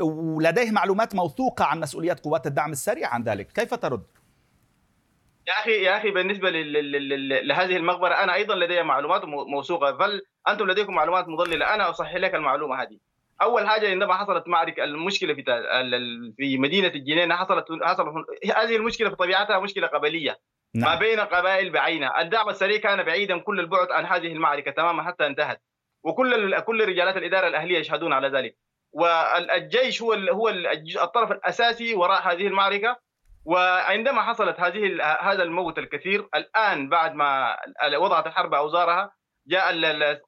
ولديه 0.00 0.70
معلومات 0.70 1.14
موثوقة 1.14 1.64
عن 1.64 1.80
مسؤوليات 1.80 2.20
قوات 2.20 2.46
الدعم 2.46 2.72
السريع 2.72 3.08
عن 3.08 3.22
ذلك، 3.22 3.52
كيف 3.52 3.74
ترد؟ 3.74 4.02
يا 5.48 5.52
أخي 5.52 5.82
يا 5.82 5.96
أخي 5.96 6.10
بالنسبة 6.10 6.50
لهذه 7.40 7.76
المقبرة 7.76 8.14
أنا 8.14 8.34
أيضا 8.34 8.54
لدي 8.54 8.82
معلومات 8.82 9.24
موثوقة. 9.24 9.90
بل 9.90 10.22
أنتم 10.48 10.70
لديكم 10.70 10.94
معلومات 10.94 11.28
مضللة. 11.28 11.74
أنا 11.74 11.90
أصحح 11.90 12.14
لك 12.14 12.34
المعلومة 12.34 12.82
هذه. 12.82 12.98
أول 13.42 13.68
حاجة 13.68 13.90
عندما 13.90 14.14
حصلت 14.14 14.48
معركة 14.48 14.84
المشكلة 14.84 15.34
في 15.34 15.42
في 16.36 16.58
مدينة 16.58 16.88
الجنينه 16.88 17.36
حصلت 17.36 17.64
حصلت 17.82 18.08
هذه 18.56 18.76
المشكلة 18.76 19.10
في 19.10 19.16
طبيعتها 19.16 19.58
مشكلة 19.58 19.86
قبلية. 19.86 20.38
نعم. 20.74 20.90
ما 20.90 20.98
بين 20.98 21.20
قبائل 21.20 21.70
بعينها 21.70 22.20
الدعم 22.20 22.48
السريع 22.48 22.78
كان 22.78 23.02
بعيدا 23.02 23.38
كل 23.38 23.60
البعد 23.60 23.92
عن 23.92 24.06
هذه 24.06 24.32
المعركة 24.32 24.70
تماما 24.70 25.02
حتى 25.02 25.26
انتهت. 25.26 25.62
وكل 26.04 26.60
كل 26.60 26.88
رجالات 26.88 27.16
الإدارة 27.16 27.48
الأهلية 27.48 27.78
يشهدون 27.78 28.12
على 28.12 28.28
ذلك. 28.28 28.56
والجيش 28.92 30.02
هو 30.02 30.12
هو 30.12 30.48
الطرف 31.02 31.32
الأساسي 31.32 31.94
وراء 31.94 32.32
هذه 32.32 32.46
المعركة. 32.46 32.96
وعندما 33.44 34.22
حصلت 34.22 34.60
هذه 34.60 35.02
هذا 35.20 35.42
الموت 35.42 35.78
الكثير 35.78 36.28
الآن 36.34 36.88
بعد 36.88 37.14
ما 37.14 37.56
وضعت 37.96 38.26
الحرب 38.26 38.54
أوزارها 38.54 39.12
جاء 39.46 39.72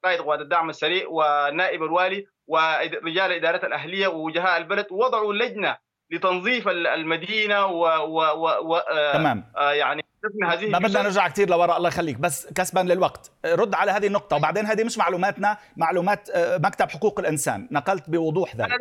قائد 0.03 0.21
قوات 0.21 0.39
الدعم 0.39 0.69
السريع 0.69 1.05
ونائب 1.09 1.83
الوالي 1.83 2.25
ورجال 2.47 3.31
الإدارة 3.31 3.65
الأهلية 3.65 4.07
ووجهاء 4.07 4.57
البلد 4.57 4.87
وضعوا 4.91 5.33
لجنة 5.33 5.77
لتنظيف 6.11 6.67
المدينة 6.67 7.65
و, 7.65 7.85
و, 7.85 8.21
و, 8.21 8.73
و 8.73 8.79
تمام. 9.13 9.51
آه 9.57 9.73
يعني 10.41 10.53
هذه 10.53 10.69
ما 10.69 10.79
بدنا 10.79 11.01
نرجع 11.01 11.27
كثير 11.27 11.49
لوراء 11.49 11.77
الله 11.77 11.87
يخليك. 11.87 12.17
بس 12.17 12.53
كسبا 12.53 12.79
للوقت. 12.79 13.31
رد 13.45 13.75
على 13.75 13.91
هذه 13.91 14.07
النقطة. 14.07 14.35
وبعدين 14.35 14.65
هذه 14.65 14.83
مش 14.83 14.97
معلوماتنا 14.97 15.57
معلومات 15.77 16.29
آه، 16.29 16.57
مكتب 16.57 16.89
حقوق 16.89 17.19
الإنسان. 17.19 17.67
نقلت 17.71 18.09
بوضوح 18.09 18.55
ذلك. 18.55 18.79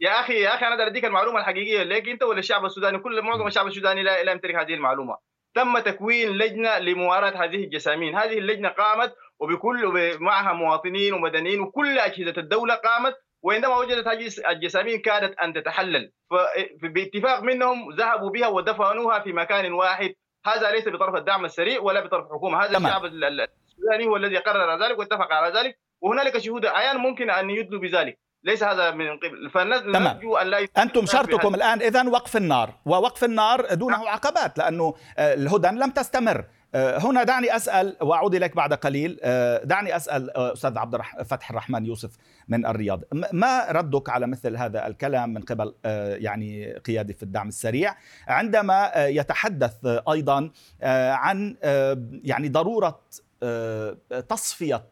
يا 0.00 0.20
أخي 0.20 0.40
يا 0.40 0.54
أخي 0.54 0.66
أنا 0.66 0.86
اديك 0.86 1.04
المعلومة 1.04 1.40
الحقيقية. 1.40 1.82
ليك 1.82 2.08
أنت 2.08 2.22
ولا 2.22 2.38
الشعب 2.38 2.64
السوداني؟ 2.64 2.98
كل 2.98 3.22
معظم 3.22 3.46
الشعب 3.46 3.66
السوداني 3.66 4.02
لا, 4.02 4.22
لا 4.22 4.32
يمتلك 4.32 4.54
هذه 4.54 4.74
المعلومة. 4.74 5.16
تم 5.54 5.78
تكوين 5.78 6.30
لجنة 6.30 6.78
لمواراه 6.78 7.44
هذه 7.44 7.64
الجسامين. 7.64 8.16
هذه 8.16 8.38
اللجنة 8.38 8.68
قامت 8.68 9.14
وبكل 9.40 10.16
معها 10.20 10.52
مواطنين 10.52 11.14
ومدنيين 11.14 11.60
وكل 11.60 11.98
أجهزة 11.98 12.34
الدولة 12.38 12.74
قامت 12.74 13.14
وعندما 13.42 13.76
وجدت 13.76 14.08
هذه 14.08 14.30
الجسامين 14.48 15.00
كادت 15.00 15.38
أن 15.38 15.52
تتحلل. 15.52 16.12
فباتفاق 16.82 17.42
منهم 17.42 17.92
ذهبوا 17.92 18.30
بها 18.30 18.48
ودفنوها 18.48 19.20
في 19.20 19.32
مكان 19.32 19.72
واحد. 19.72 20.14
هذا 20.46 20.70
ليس 20.70 20.88
بطرف 20.88 21.14
الدعم 21.14 21.44
السريع 21.44 21.80
ولا 21.80 22.00
بطرف 22.00 22.26
الحكومة 22.26 22.64
هذا 22.64 22.72
تمام. 22.72 22.86
الشعب 22.86 23.04
السوداني 23.04 24.06
هو 24.06 24.16
الذي 24.16 24.36
قرر 24.36 24.84
ذلك 24.84 24.98
واتفق 24.98 25.32
على 25.32 25.58
ذلك. 25.58 25.78
وهنالك 26.00 26.38
شهود 26.38 26.66
عيان 26.66 26.96
ممكن 26.96 27.30
أن 27.30 27.50
يدلوا 27.50 27.80
بذلك. 27.80 28.18
ليس 28.44 28.62
هذا 28.62 28.90
من 28.90 29.16
قبل. 29.16 29.50
فنرجو 29.50 30.36
أن 30.36 30.46
لا 30.46 30.68
أنتم 30.78 31.06
شرطكم 31.06 31.54
الآن 31.54 31.82
اذا 31.82 32.08
وقف 32.08 32.36
النار. 32.36 32.70
ووقف 32.86 33.24
النار 33.24 33.74
دونه 33.74 33.96
نعم. 33.96 34.08
عقبات 34.08 34.58
لأنه 34.58 34.94
آه، 35.18 35.34
الهدن 35.34 35.74
لم 35.74 35.90
تستمر. 35.90 36.44
هنا 36.74 37.22
دعني 37.22 37.56
أسأل 37.56 37.96
وأعود 38.00 38.34
إليك 38.34 38.56
بعد 38.56 38.72
قليل. 38.72 39.20
آه، 39.22 39.64
دعني 39.64 39.96
أسأل 39.96 40.36
أستاذ 40.36 40.78
عبد 40.78 40.94
الفتح 40.94 41.50
الرحمن 41.50 41.86
يوسف 41.86 42.16
من 42.48 42.66
الرياض. 42.66 43.02
ما 43.32 43.66
ردك 43.70 44.10
على 44.10 44.26
مثل 44.26 44.56
هذا 44.56 44.86
الكلام 44.86 45.34
من 45.34 45.40
قبل؟ 45.40 45.74
يعني 46.24 46.72
قيادي 46.72 47.12
في 47.12 47.22
الدعم 47.22 47.48
السريع. 47.48 47.94
عندما 48.28 48.92
يتحدث 48.96 49.74
أيضا 50.12 50.50
عن 50.82 51.56
يعني 52.24 52.48
ضرورة 52.48 53.00
تصفية 54.28 54.84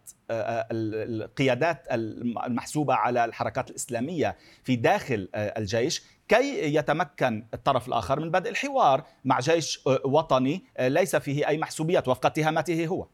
القيادات 0.73 1.87
المحسوبة 1.91 2.95
على 2.95 3.25
الحركات 3.25 3.71
الإسلامية 3.71 4.37
في 4.65 4.77
داخل 4.77 5.29
الجيش 5.35 6.03
كي 6.29 6.75
يتمكن 6.75 7.47
الطرف 7.55 7.89
الآخر 7.89 8.21
من 8.21 8.31
بدء 8.31 8.51
الحوار 8.51 9.05
مع 9.25 9.41
جيش 9.41 9.81
وطني 10.05 10.65
ليس 10.81 11.17
فيه 11.17 11.49
أي 11.49 11.59
محسوبيات 11.59 12.09
وفق 12.09 12.27
اتهاماته 12.27 12.87
هو. 12.87 13.07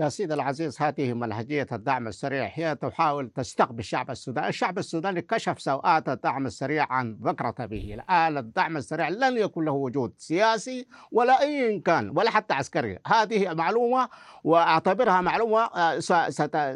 يا 0.00 0.08
سيدي 0.08 0.34
العزيز 0.34 0.82
هذه 0.82 1.12
منهجية 1.12 1.66
الدعم 1.72 2.08
السريع 2.08 2.50
هي 2.54 2.74
تحاول 2.74 3.28
تستقبل 3.28 3.78
الشعب 3.78 4.10
السوداني. 4.10 4.48
الشعب 4.48 4.78
السوداني 4.78 5.22
كشف 5.22 5.60
سوءات 5.60 6.08
الدعم 6.08 6.46
السريع 6.46 6.86
عن 6.90 7.18
ذكرة 7.22 7.66
به. 7.66 7.94
الآن 7.94 8.38
الدعم 8.38 8.76
السريع 8.76 9.08
لن 9.08 9.36
يكون 9.36 9.64
له 9.64 9.72
وجود 9.72 10.14
سياسي 10.18 10.86
ولا 11.12 11.40
أي 11.40 11.78
كان 11.78 12.10
ولا 12.18 12.30
حتى 12.30 12.54
عسكري. 12.54 12.98
هذه 13.06 13.54
معلومة 13.54 14.08
وأعتبرها 14.44 15.20
معلومة 15.20 15.60
آه، 15.60 15.98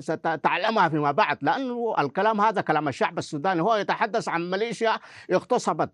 ستعلمها 0.00 0.88
فيما 0.88 1.12
بعد 1.12 1.38
لأنه 1.42 1.94
الكلام 1.98 2.40
هذا 2.40 2.60
كلام 2.60 2.88
الشعب 2.88 3.18
السوداني. 3.18 3.62
هو 3.62 3.74
يتحدث 3.74 4.28
عن 4.28 4.50
ميليشيا 4.50 4.98
اغتصبت 5.32 5.90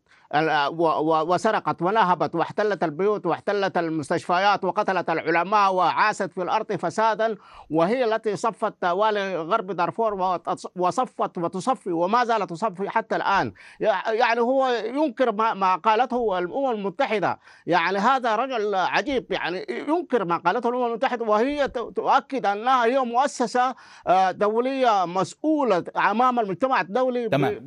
وسرقت 1.28 1.82
ونهبت 1.82 2.34
واحتلت 2.34 2.84
البيوت 2.84 3.26
واحتلت 3.26 3.78
المستشفيات 3.78 4.64
وقتلت 4.64 5.10
العلماء 5.10 5.74
وعاست 5.74 6.32
في 6.32 6.42
الأرض 6.42 6.76
فسادا 7.20 7.36
وهي 7.70 8.04
التي 8.04 8.36
صفت 8.36 8.84
والي 8.84 9.36
غرب 9.36 9.70
دارفور 9.72 10.40
وصفت 10.76 11.38
وتصفي 11.38 11.92
وما 11.92 12.24
زالت 12.24 12.50
تصفي 12.50 12.90
حتى 12.90 13.16
الآن. 13.16 13.52
يعني 13.80 14.40
هو 14.40 14.68
ينكر 14.68 15.32
ما 15.32 15.76
قالته 15.76 16.38
الأمم 16.38 16.70
المتحدة. 16.70 17.38
يعني 17.66 17.98
هذا 17.98 18.36
رجل 18.36 18.74
عجيب 18.74 19.32
يعني 19.32 19.66
ينكر 19.68 20.24
ما 20.24 20.36
قالته 20.36 20.68
الأمم 20.68 20.86
المتحدة 20.86 21.24
وهي 21.24 21.68
تؤكد 21.68 22.46
أنها 22.46 22.84
هي 22.84 22.98
مؤسسة 22.98 23.74
آه، 24.06 24.30
دولية 24.30 25.04
مسؤولة 25.06 25.84
أمام 25.96 26.40
المجتمع 26.40 26.80
الدولي 26.80 27.28
تمام. 27.28 27.58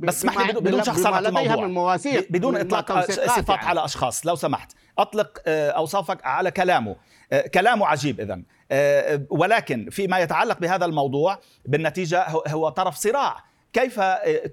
بس 0.00 0.18
اسمح 0.18 0.46
لي 0.46 0.60
بدون 0.60 0.82
شخصنة 0.82 1.18
الموضوع 1.18 1.66
من 1.66 2.20
بدون 2.30 2.56
إطلاق 2.56 3.00
صفات 3.00 3.48
يعني. 3.48 3.68
على 3.68 3.84
أشخاص. 3.84 4.26
لو 4.26 4.34
سمحت 4.34 4.72
أطلق 4.98 5.38
آه، 5.46 5.70
أوصافك 5.70 6.26
على 6.26 6.50
كلامه. 6.50 6.96
آه، 7.32 7.46
كلامه 7.46 7.86
عجيب 7.86 8.20
إذن. 8.20 8.44
ولكن 9.30 9.90
فيما 9.90 10.18
يتعلق 10.18 10.58
بهذا 10.58 10.84
الموضوع 10.84 11.38
بالنتيجة 11.66 12.26
هو 12.28 12.68
طرف 12.68 12.96
صراع. 12.96 13.44
كيف 13.72 14.00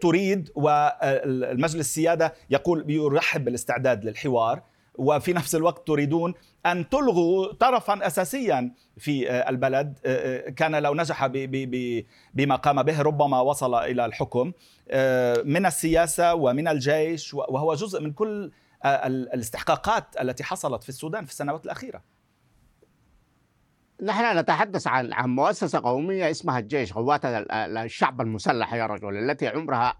تريد 0.01 0.49
والمجلس 0.55 1.75
السيادة 1.75 2.33
يقول 2.49 2.85
يرحب 2.87 3.45
بالاستعداد 3.45 4.05
للحوار 4.05 4.61
وفي 4.95 5.33
نفس 5.33 5.55
الوقت 5.55 5.87
تريدون 5.87 6.33
أن 6.65 6.89
تلغوا 6.89 7.53
طرفا 7.53 8.07
اساسيا 8.07 8.71
في 8.97 9.31
البلد 9.49 9.93
كان 10.55 10.75
لو 10.75 10.93
نجح 10.95 11.25
بما 12.33 12.55
قام 12.55 12.83
به 12.83 13.01
ربما 13.01 13.41
وصل 13.41 13.75
إلى 13.75 14.05
الحكم 14.05 14.45
من 15.43 15.65
السياسة 15.65 16.35
ومن 16.35 16.67
الجيش 16.67 17.33
وهو 17.33 17.73
جزء 17.73 18.01
من 18.01 18.11
كل 18.13 18.51
الاستحقاقات 18.85 20.05
التي 20.21 20.43
حصلت 20.43 20.83
في 20.83 20.89
السودان 20.89 21.25
في 21.25 21.31
السنوات 21.31 21.65
الأخيرة. 21.65 22.16
نحن 24.03 24.37
نتحدث 24.37 24.87
عن 24.87 25.13
عن 25.13 25.29
مؤسسة 25.29 25.79
قومية 25.79 26.31
اسمها 26.31 26.59
الجيش 26.59 26.93
قوات 26.93 27.21
الشعب 27.25 28.21
المسلح 28.21 28.73
يا 28.73 28.85
رجل 28.85 29.17
التي 29.17 29.47
عمرها 29.47 29.95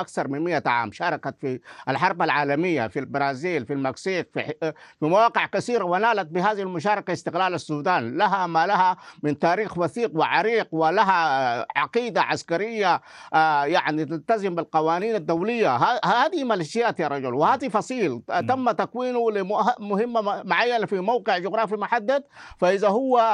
أكثر 0.00 0.28
من 0.28 0.44
100 0.44 0.62
عام 0.66 0.92
شاركت 0.92 1.34
في 1.40 1.60
الحرب 1.88 2.22
العالمية 2.22 2.86
في 2.86 2.98
البرازيل 2.98 3.66
في 3.66 3.72
المكسيك 3.72 4.28
في, 4.32 4.72
في 5.00 5.06
مواقع 5.06 5.46
كثيرة 5.46 5.84
ونالت 5.84 6.30
بهذه 6.30 6.62
المشاركة 6.62 7.12
استقلال 7.12 7.54
السودان. 7.54 8.16
لها 8.18 8.46
ما 8.46 8.66
لها 8.66 8.96
من 9.22 9.38
تاريخ 9.38 9.78
وثيق 9.78 10.10
وعريق 10.14 10.68
ولها 10.72 11.66
عقيدة 11.78 12.22
عسكرية 12.22 13.00
آه، 13.34 13.64
يعني 13.64 14.04
تلتزم 14.04 14.54
بالقوانين 14.54 15.14
الدولية. 15.14 15.76
هذه 16.04 16.44
ميليشيات 16.44 17.00
يا 17.00 17.08
رجل 17.08 17.34
وهذه 17.34 17.68
فصيل. 17.68 18.22
تم 18.48 18.70
تكوينه 18.70 19.30
لمهمة 19.30 20.42
معينة 20.42 20.86
في 20.86 21.00
موقع 21.00 21.38
جغرافي 21.38 21.76
محدد 21.76 22.24
فإذا 22.58 22.88
هو 22.88 23.25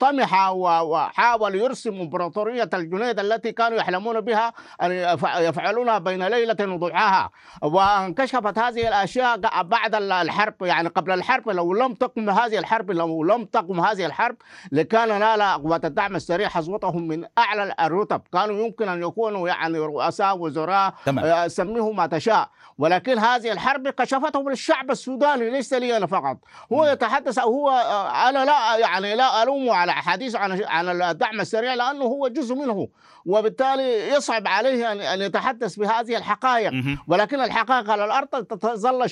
طمح 0.00 0.50
وحاول 0.50 1.54
يرسم 1.54 2.00
إمبراطورية 2.00 2.70
الجنيد 2.74 3.20
التي 3.20 3.52
كانوا 3.52 3.78
يحلمون 3.78 4.20
بها 4.20 4.52
أن 4.82 4.92
يفعلونها 5.36 5.98
بين 5.98 6.22
ليلة 6.22 6.56
وضحاها. 6.60 7.30
وانكشفت 7.62 8.58
هذه 8.58 8.88
الأشياء 8.88 9.62
بعد 9.62 9.94
الحرب 9.94 10.62
يعني 10.62 10.88
قبل 10.88 11.12
الحرب 11.12 11.48
لو 11.48 11.74
لم 11.74 11.94
تقم 11.94 12.30
هذه 12.30 12.58
الحرب 12.58 12.90
لو 12.90 13.24
لم 13.24 13.44
تقم 13.44 13.80
هذه 13.80 14.06
الحرب 14.06 14.36
لكان 14.72 15.20
نال 15.20 15.42
قوات 15.42 15.84
الدعم 15.84 16.16
السريع 16.16 16.48
حظوتهم 16.48 17.08
من 17.08 17.24
أعلى 17.38 17.74
الرتب. 17.80 18.20
كانوا 18.32 18.66
يمكن 18.66 18.88
أن 18.88 19.02
يكونوا 19.02 19.48
يعني 19.48 19.78
رؤساء 19.78 20.38
وزراء 20.38 20.94
آه، 21.08 21.46
سميه 21.46 21.92
ما 21.92 22.06
تشاء. 22.06 22.48
ولكن 22.78 23.18
هذه 23.18 23.52
الحرب 23.52 23.88
كشفتهم 23.88 24.50
للشعب 24.50 24.90
السوداني 24.90 25.50
ليس 25.50 25.72
لي 25.72 25.96
أنا 25.96 26.06
فقط. 26.06 26.36
هو 26.72 26.84
يتحدث 26.84 27.38
هو 27.38 27.70
آه، 27.70 28.28
أنا 28.28 28.44
لا 28.44 28.76
يعني 28.76 29.14
لا 29.14 29.35
ألومه 29.42 29.74
على 29.74 29.92
حديث 29.92 30.36
عن 30.36 30.62
عن 30.64 31.02
الدعم 31.02 31.40
السريع 31.40 31.74
لأنه 31.74 32.04
هو 32.04 32.28
جزء 32.28 32.54
منه 32.54 32.88
وبالتالي 33.26 34.08
يصعب 34.08 34.48
عليه 34.48 34.92
أن 35.14 35.22
يتحدث 35.22 35.76
بهذه 35.76 36.16
الحقائق. 36.16 36.72
ولكن 37.08 37.40
الحقائق 37.40 37.90
على 37.90 38.04
الأرض 38.04 38.28
تظل 38.44 39.06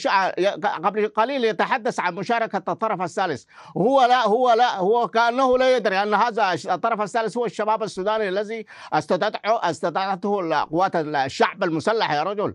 قبل 0.84 1.08
قليل 1.08 1.44
يتحدث 1.44 2.00
عن 2.00 2.14
مشاركة 2.14 2.72
الطرف 2.72 3.02
الثالث. 3.02 3.44
هو 3.76 4.04
لا 4.04 4.26
هو 4.26 4.52
لا 4.52 4.76
هو 4.76 5.08
كأنه 5.08 5.58
لا 5.58 5.76
يدري 5.76 6.02
أن 6.02 6.14
هذا 6.14 6.56
الطرف 6.70 7.00
الثالث 7.00 7.36
هو 7.36 7.44
الشباب 7.46 7.82
السوداني 7.82 8.28
الذي 8.28 8.66
استدعته 8.92 9.40
استدعته 9.44 10.64
قوات 10.70 10.96
الشعب 10.96 11.64
المسلح 11.64 12.12
يا 12.12 12.22
رجل. 12.22 12.54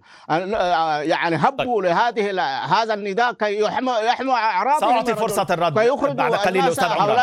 يعني 1.10 1.36
هبوا 1.36 1.82
طيب. 1.82 1.92
لهذه 1.92 2.42
هذا 2.66 2.94
النداء 2.94 3.34
كي 3.34 3.60
يحموا 3.60 4.00
يحموا 4.00 4.34
أعراضهم 4.34 4.90
سأعطي 4.90 5.16
فرصة 5.16 5.48
الرد 5.50 5.74
بعد 5.74 6.34
قليل 6.34 6.68
أستاذ 6.70 6.86
عمران. 6.86 7.20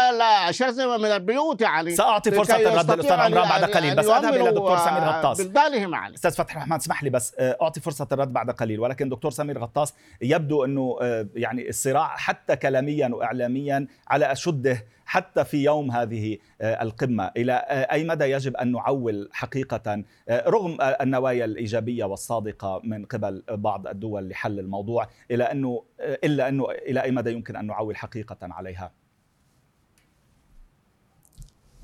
شرذمه 0.51 0.97
من 0.97 1.05
البيوت 1.05 1.61
يعني. 1.61 1.97
سأعطي 1.97 2.31
فرصة 2.31 2.57
الرد 2.57 2.91
للاستاذ 2.91 3.13
عمران 3.13 3.49
بعد 3.49 3.65
قليل 3.65 3.97
بس 3.97 4.07
أذهب 4.07 4.35
إلى 4.35 4.51
دكتور 4.51 4.79
سمير 4.79 5.03
غطاس. 5.03 5.41
بلدانهم 5.41 5.93
يعني. 5.93 6.15
أستاذ 6.15 6.33
فتحي 6.33 6.57
الرحمن 6.57 6.77
اسمح 6.77 7.05
لي 7.05 7.11
بس 7.11 7.35
آه، 7.39 7.57
أعطي 7.63 7.81
فرصة 7.81 8.09
الرد 8.13 8.33
بعد 8.33 8.51
قليل 8.51 8.81
ولكن 8.81 9.09
دكتور 9.09 9.31
سمير 9.31 9.59
غطاس 9.59 9.95
يبدو 10.23 10.65
أنه 10.65 10.99
آه، 11.03 11.27
يعني 11.35 11.69
الصراع 11.69 12.17
حتى 12.17 12.57
كلاميا 12.57 13.09
واعلاميا 13.09 13.87
على 14.09 14.33
أشده 14.33 14.85
حتى 15.07 15.45
في 15.45 15.65
يوم 15.65 15.91
هذه 15.91 16.39
آه، 16.61 16.83
القمة. 16.83 17.31
إلى 17.37 17.53
أي 17.93 18.05
مدى 18.05 18.25
يجب 18.25 18.57
أن 18.57 18.73
نعول 18.73 19.29
حقيقة 19.33 20.05
رغم 20.31 20.79
النوايا 20.81 21.45
الإيجابية 21.45 22.05
والصادقة 22.05 22.81
من 22.85 23.05
قبل 23.05 23.43
بعض 23.51 23.87
الدول 23.87 24.29
لحل 24.29 24.59
الموضوع 24.59 25.09
إلى 25.31 25.45
أنه 25.45 25.83
إلا 26.01 26.49
أنه 26.49 26.71
إلى 26.71 27.03
أي 27.03 27.11
مدى 27.11 27.33
يمكن 27.33 27.57
أن 27.57 27.67
نعول 27.67 27.97
حقيقة 27.97 28.37
عليها؟ 28.43 28.93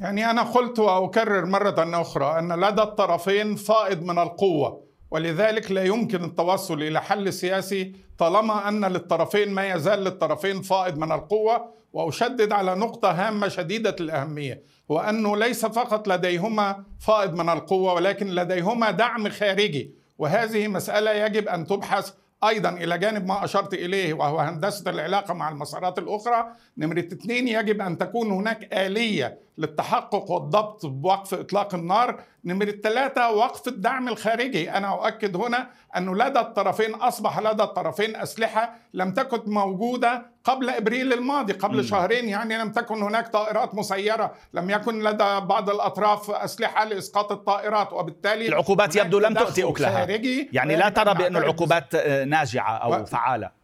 يعني 0.00 0.30
أنا 0.30 0.42
قلت 0.42 0.78
وأكرر 0.78 1.46
مرة 1.46 2.00
أخرى 2.00 2.38
أن 2.38 2.52
لدى 2.52 2.82
الطرفين 2.82 3.56
فائض 3.56 4.02
من 4.02 4.18
القوة 4.18 4.92
ولذلك 5.10 5.70
لا 5.70 5.84
يمكن 5.84 6.24
التوصل 6.24 6.82
إلى 6.82 7.02
حل 7.02 7.32
سياسي 7.32 7.92
طالما 8.18 8.68
أن 8.68 8.84
للطرفين 8.84 9.50
ما 9.50 9.72
يزال 9.74 10.04
للطرفين 10.04 10.62
فائض 10.62 10.98
من 10.98 11.12
القوة. 11.12 11.82
وأشدد 11.92 12.52
على 12.52 12.74
نقطة 12.74 13.10
هامة 13.10 13.48
شديدة 13.48 13.96
الأهمية 14.00 14.62
وأنه 14.88 15.36
ليس 15.36 15.66
فقط 15.66 16.08
لديهما 16.08 16.84
فائض 17.00 17.34
من 17.34 17.48
القوة 17.48 17.92
ولكن 17.92 18.26
لديهما 18.26 18.90
دعم 18.90 19.28
خارجي. 19.28 19.94
وهذه 20.18 20.68
مسألة 20.68 21.10
يجب 21.10 21.48
أن 21.48 21.66
تبحث 21.66 22.12
أيضا 22.44 22.68
إلى 22.68 22.98
جانب 22.98 23.26
ما 23.26 23.44
أشرت 23.44 23.74
إليه 23.74 24.14
وهو 24.14 24.38
هندسة 24.38 24.90
العلاقة 24.90 25.34
مع 25.34 25.48
المسارات 25.48 25.98
الأخرى. 25.98 26.46
نمرة 26.78 27.00
اثنين 27.00 27.48
يجب 27.48 27.80
أن 27.80 27.98
تكون 27.98 28.30
هناك 28.30 28.74
آلية 28.74 29.38
للتحقق 29.58 30.30
والضبط 30.30 30.86
بوقف 30.86 31.34
إطلاق 31.34 31.74
النار. 31.74 32.20
نمرة 32.44 32.70
ثلاثة 32.70 33.30
وقف 33.30 33.68
الدعم 33.68 34.08
الخارجي. 34.08 34.70
أنا 34.70 34.88
أؤكد 34.88 35.36
هنا 35.36 35.68
أنه 35.96 36.14
لدى 36.14 36.40
الطرفين 36.40 36.94
أصبح 36.94 37.38
لدى 37.38 37.62
الطرفين 37.62 38.16
أسلحة 38.16 38.74
لم 38.94 39.12
تكن 39.12 39.42
موجودة 39.46 40.26
قبل 40.44 40.70
إبريل 40.70 41.12
الماضي 41.12 41.52
قبل 41.52 41.78
م. 41.78 41.82
شهرين. 41.82 42.28
يعني 42.28 42.58
لم 42.58 42.72
تكن 42.72 43.02
هناك 43.02 43.28
طائرات 43.28 43.74
مسيرة. 43.74 44.32
لم 44.54 44.70
يكن 44.70 45.02
لدى 45.02 45.40
بعض 45.40 45.70
الأطراف 45.70 46.30
أسلحة 46.30 46.84
لإسقاط 46.84 47.32
الطائرات. 47.32 47.92
وبالتالي 47.92 48.48
العقوبات 48.48 48.96
يبدو 48.96 49.18
لم 49.18 49.34
تؤتي 49.34 49.64
أكلها. 49.64 50.06
يعني 50.52 50.76
لا 50.76 50.88
ترى 50.88 51.14
بأن 51.14 51.36
العقوبات 51.36 51.96
ناجعة 52.06 52.76
أو 52.76 53.02
و... 53.02 53.04
فعالة. 53.04 53.61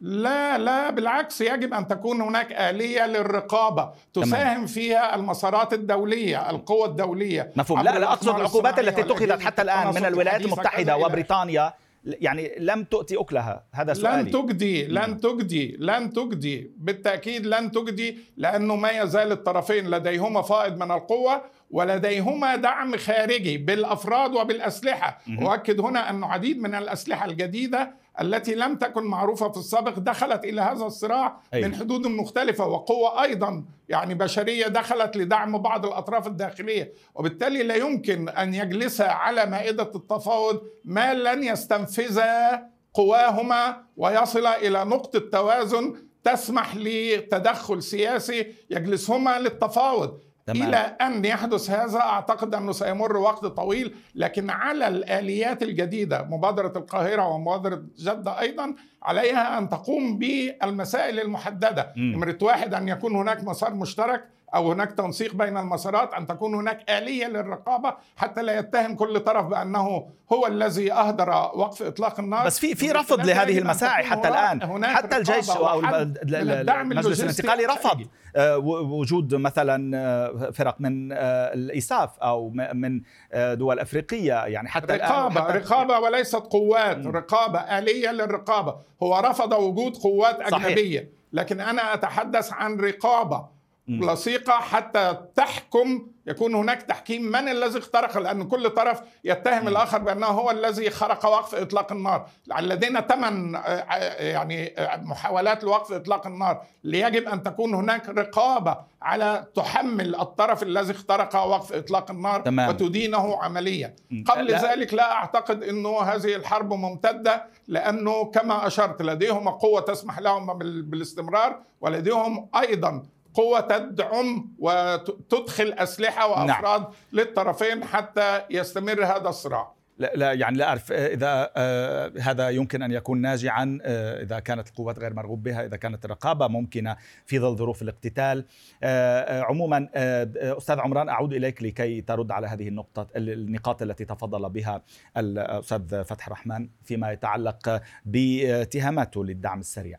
لا 0.00 0.58
لا 0.58 0.90
بالعكس 0.90 1.40
يجب 1.40 1.74
أن 1.74 1.86
تكون 1.86 2.20
هناك 2.20 2.52
آلية 2.52 3.06
للرقابة 3.06 3.92
تساهم 4.14 4.66
فيها 4.66 5.14
المسارات 5.14 5.72
الدولية 5.72 6.50
القوى 6.50 6.88
الدولية. 6.88 7.52
مفهوم. 7.56 7.80
لا 7.80 7.98
لا 7.98 8.12
أقصد 8.12 8.34
العقوبات 8.34 8.78
التي 8.78 9.00
اتخذت 9.00 9.42
حتى 9.42 9.62
الآن 9.62 9.94
من 9.94 10.04
الولايات 10.04 10.40
المتحدة 10.40 10.96
وبريطانيا 10.96 11.74
يعني 12.04 12.52
لم 12.58 12.84
تؤتي 12.84 13.16
أكلها. 13.20 13.64
هذا 13.72 13.94
سؤالي. 13.94 14.22
لن 14.22 14.30
تجدي 14.30 14.86
لن 14.86 15.20
تجدي 15.20 15.76
لن 15.80 16.12
تجدي. 16.12 16.70
بالتأكيد 16.76 17.46
لن 17.46 17.70
تجدي 17.70 18.18
لأنه 18.36 18.76
ما 18.76 18.90
يزال 18.90 19.32
الطرفين 19.32 19.90
لديهما 19.90 20.42
فائض 20.42 20.76
من 20.76 20.90
القوة 20.90 21.42
ولديهما 21.70 22.56
دعم 22.56 22.96
خارجي 22.96 23.58
بالأفراد 23.58 24.34
وبالأسلحة. 24.34 25.20
أؤكد 25.42 25.80
هنا 25.80 26.10
أن 26.10 26.24
عديد 26.24 26.60
من 26.62 26.74
الأسلحة 26.74 27.26
الجديدة 27.26 28.05
التي 28.20 28.54
لم 28.54 28.76
تكن 28.76 29.04
معروفة 29.04 29.48
في 29.48 29.56
السابق 29.56 29.98
دخلت 29.98 30.44
إلى 30.44 30.60
هذا 30.60 30.84
الصراع 30.84 31.40
أي. 31.54 31.62
من 31.62 31.74
حدود 31.74 32.06
مختلفة 32.06 32.66
وقوة 32.66 33.22
أيضا 33.22 33.64
يعني 33.88 34.14
بشرية 34.14 34.66
دخلت 34.66 35.16
لدعم 35.16 35.58
بعض 35.58 35.86
الأطراف 35.86 36.26
الداخلية 36.26 36.92
وبالتالي 37.14 37.62
لا 37.62 37.74
يمكن 37.74 38.28
أن 38.28 38.54
يجلسا 38.54 39.02
على 39.02 39.46
مائدة 39.46 39.90
التفاوض 39.94 40.60
ما 40.84 41.14
لن 41.14 41.44
يستنفذا 41.44 42.62
قواهما 42.94 43.82
ويصل 43.96 44.46
إلى 44.46 44.84
نقطة 44.84 45.18
توازن 45.18 45.94
تسمح 46.24 46.76
لتدخل 46.76 47.82
سياسي 47.82 48.54
يجلسهما 48.70 49.38
للتفاوض 49.38 50.20
تمام. 50.46 50.68
إلى 50.68 50.76
أن 50.76 51.24
يحدث 51.24 51.70
هذا 51.70 51.98
أعتقد 52.00 52.54
أنه 52.54 52.72
سيمر 52.72 53.16
وقت 53.16 53.46
طويل 53.46 53.94
لكن 54.14 54.50
على 54.50 54.88
الآليات 54.88 55.62
الجديدة 55.62 56.22
مبادرة 56.22 56.72
القاهرة 56.76 57.28
ومبادرة 57.28 57.82
جدة 57.98 58.40
أيضا 58.40 58.74
عليها 59.02 59.58
أن 59.58 59.68
تقوم 59.68 60.18
بالمسائل 60.18 61.20
المحددة 61.20 61.92
نمرة 61.96 62.38
واحد 62.42 62.74
أن 62.74 62.88
يكون 62.88 63.16
هناك 63.16 63.44
مسار 63.44 63.74
مشترك 63.74 64.24
أو 64.56 64.72
هناك 64.72 64.92
تنسيق 64.92 65.34
بين 65.34 65.56
المسارات 65.56 66.14
أن 66.14 66.26
تكون 66.26 66.54
هناك 66.54 66.90
آلية 66.90 67.26
للرقابة 67.26 67.94
حتى 68.16 68.42
لا 68.42 68.58
يتهم 68.58 68.94
كل 68.94 69.20
طرف 69.20 69.46
بأنه 69.46 70.08
هو 70.32 70.46
الذي 70.46 70.92
أهدر 70.92 71.30
وقف 71.30 71.82
إطلاق 71.82 72.20
النار. 72.20 72.46
بس 72.46 72.58
في 72.58 72.74
في 72.74 72.92
رفض 72.92 73.26
لهذه 73.26 73.58
المساعي 73.58 74.04
حتى 74.04 74.28
الآن. 74.28 74.84
حتى 74.86 75.16
الجيش 75.16 75.50
أو 75.50 75.80
المجلس 75.80 77.20
الانتقالي 77.20 77.64
رفض 77.64 78.06
آه، 78.36 78.58
وجود 78.58 79.34
مثلا 79.34 79.96
آه، 79.96 80.50
فرق 80.50 80.76
من 80.78 81.12
آه، 81.12 81.16
الايساف 81.54 82.18
أو 82.18 82.50
من 82.74 83.00
دول 83.34 83.78
أفريقية. 83.78 84.46
يعني 84.46 84.68
حتى 84.68 84.92
رقابة 84.92 85.40
الآن 85.40 85.48
حتى 85.48 85.58
رقابة 85.58 85.98
وليست 85.98 86.36
قوات 86.36 86.98
م. 86.98 87.08
رقابة 87.08 87.58
آلية 87.58 88.10
للرقابة. 88.10 88.76
هو 89.02 89.18
رفض 89.18 89.52
وجود 89.52 89.96
قوات 89.96 90.40
أجنبية. 90.40 90.98
صحيح. 90.98 91.04
لكن 91.32 91.60
أنا 91.60 91.94
أتحدث 91.94 92.52
عن 92.52 92.76
رقابة. 92.80 93.55
لصيقة 93.88 94.52
حتى 94.52 95.16
تحكم 95.34 96.06
يكون 96.26 96.54
هناك 96.54 96.82
تحكيم 96.82 97.22
من 97.22 97.48
الذي 97.48 97.78
اخترق 97.78 98.18
لأن 98.18 98.48
كل 98.48 98.70
طرف 98.70 99.00
يتهم 99.24 99.68
الآخر 99.68 99.98
بأنه 99.98 100.26
هو 100.26 100.50
الذي 100.50 100.90
خرق 100.90 101.26
وقف 101.26 101.54
إطلاق 101.54 101.92
النار. 101.92 102.28
لدينا 102.60 103.00
ثمان 103.00 103.54
آه، 103.56 104.22
يعني 104.22 104.74
محاولات 105.02 105.64
لوقف 105.64 105.92
إطلاق 105.92 106.26
النار 106.26 106.62
ليجب 106.84 107.28
أن 107.28 107.42
تكون 107.42 107.74
هناك 107.74 108.08
رقابة 108.08 108.76
على 109.02 109.44
تحمل 109.54 110.14
الطرف 110.14 110.62
الذي 110.62 110.92
اخترق 110.92 111.36
وقف 111.44 111.72
إطلاق 111.72 112.10
النار 112.10 112.40
تمام. 112.40 112.68
وتدينه 112.68 113.42
عمليا. 113.42 113.94
قبل 114.26 114.46
لا. 114.46 114.72
ذلك 114.72 114.94
لا 114.94 115.12
أعتقد 115.12 115.62
إنه 115.62 116.00
هذه 116.00 116.36
الحرب 116.36 116.72
ممتدة 116.72 117.44
لأنه 117.68 118.24
كما 118.24 118.66
أشرت 118.66 119.02
لديهم 119.02 119.48
قوة 119.48 119.80
تسمح 119.80 120.18
لهم 120.18 120.58
بالاستمرار 120.58 121.60
ولديهم 121.80 122.48
أيضا 122.60 123.02
قوة 123.36 123.60
تدعم 123.60 124.54
وتدخل 124.58 125.72
أسلحة 125.72 126.26
وأفراد 126.28 126.80
نعم. 126.80 126.90
للطرفين 127.12 127.84
حتى 127.84 128.42
يستمر 128.50 129.04
هذا 129.04 129.28
الصراع. 129.28 129.76
لا, 129.98 130.12
لا 130.14 130.32
يعني 130.32 130.58
لا 130.58 130.68
أعرف 130.68 130.92
إذا 130.92 131.50
آه 131.56 132.12
هذا 132.20 132.48
يمكن 132.48 132.82
أن 132.82 132.92
يكون 132.92 133.20
ناجعا 133.20 133.78
آه 133.82 134.22
إذا 134.22 134.38
كانت 134.38 134.68
القوات 134.68 134.98
غير 134.98 135.14
مرغوب 135.14 135.42
بها 135.42 135.66
إذا 135.66 135.76
كانت 135.76 136.04
الرقابة 136.04 136.48
ممكنة 136.48 136.96
في 137.26 137.38
ظل 137.38 137.56
ظروف 137.56 137.82
الاقتتال. 137.82 138.44
آه, 138.82 139.20
آه، 139.20 139.42
عموما 139.42 139.88
آه 139.94 140.28
أستاذ 140.34 140.80
عمران 140.80 141.08
أعود 141.08 141.32
إليك 141.32 141.62
لكي 141.62 142.00
ترد 142.00 142.30
على 142.30 142.46
هذه 142.46 142.68
النقطة 142.68 143.06
النقاط 143.16 143.82
التي 143.82 144.04
تفضل 144.04 144.50
بها 144.50 144.82
الأستاذ 145.16 146.04
فتح 146.04 146.26
الرحمن 146.26 146.68
فيما 146.84 147.12
يتعلق 147.12 147.82
باتهاماته 148.04 149.24
للدعم 149.24 149.60
السريع. 149.60 149.98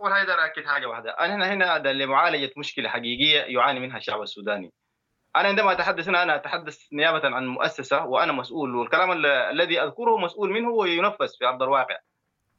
أول 0.00 0.12
حاجة 0.12 0.44
اكد 0.44 0.64
حاجة 0.66 0.86
واحدة. 0.86 1.10
أنا 1.10 1.54
هنا 1.54 1.76
هنا 1.76 1.92
لمعالجه 1.92 2.50
مشكلة 2.56 2.88
حقيقية 2.88 3.40
يعاني 3.40 3.80
منها 3.80 3.98
الشعب 3.98 4.22
السوداني. 4.22 4.72
أنا 5.36 5.48
عندما 5.48 5.72
أتحدث 5.72 6.08
هنا 6.08 6.22
أنا 6.22 6.36
أتحدث 6.36 6.78
نيابة 6.92 7.36
عن 7.36 7.46
مؤسسة 7.46 8.04
وأنا 8.04 8.32
مسؤول 8.32 8.76
والكلام 8.76 9.26
الذي 9.26 9.82
أذكره 9.82 10.16
مسؤول 10.16 10.50
منه 10.50 10.70
وينفذ 10.70 11.28
في 11.38 11.46
أرض 11.46 11.62
الواقع. 11.62 11.98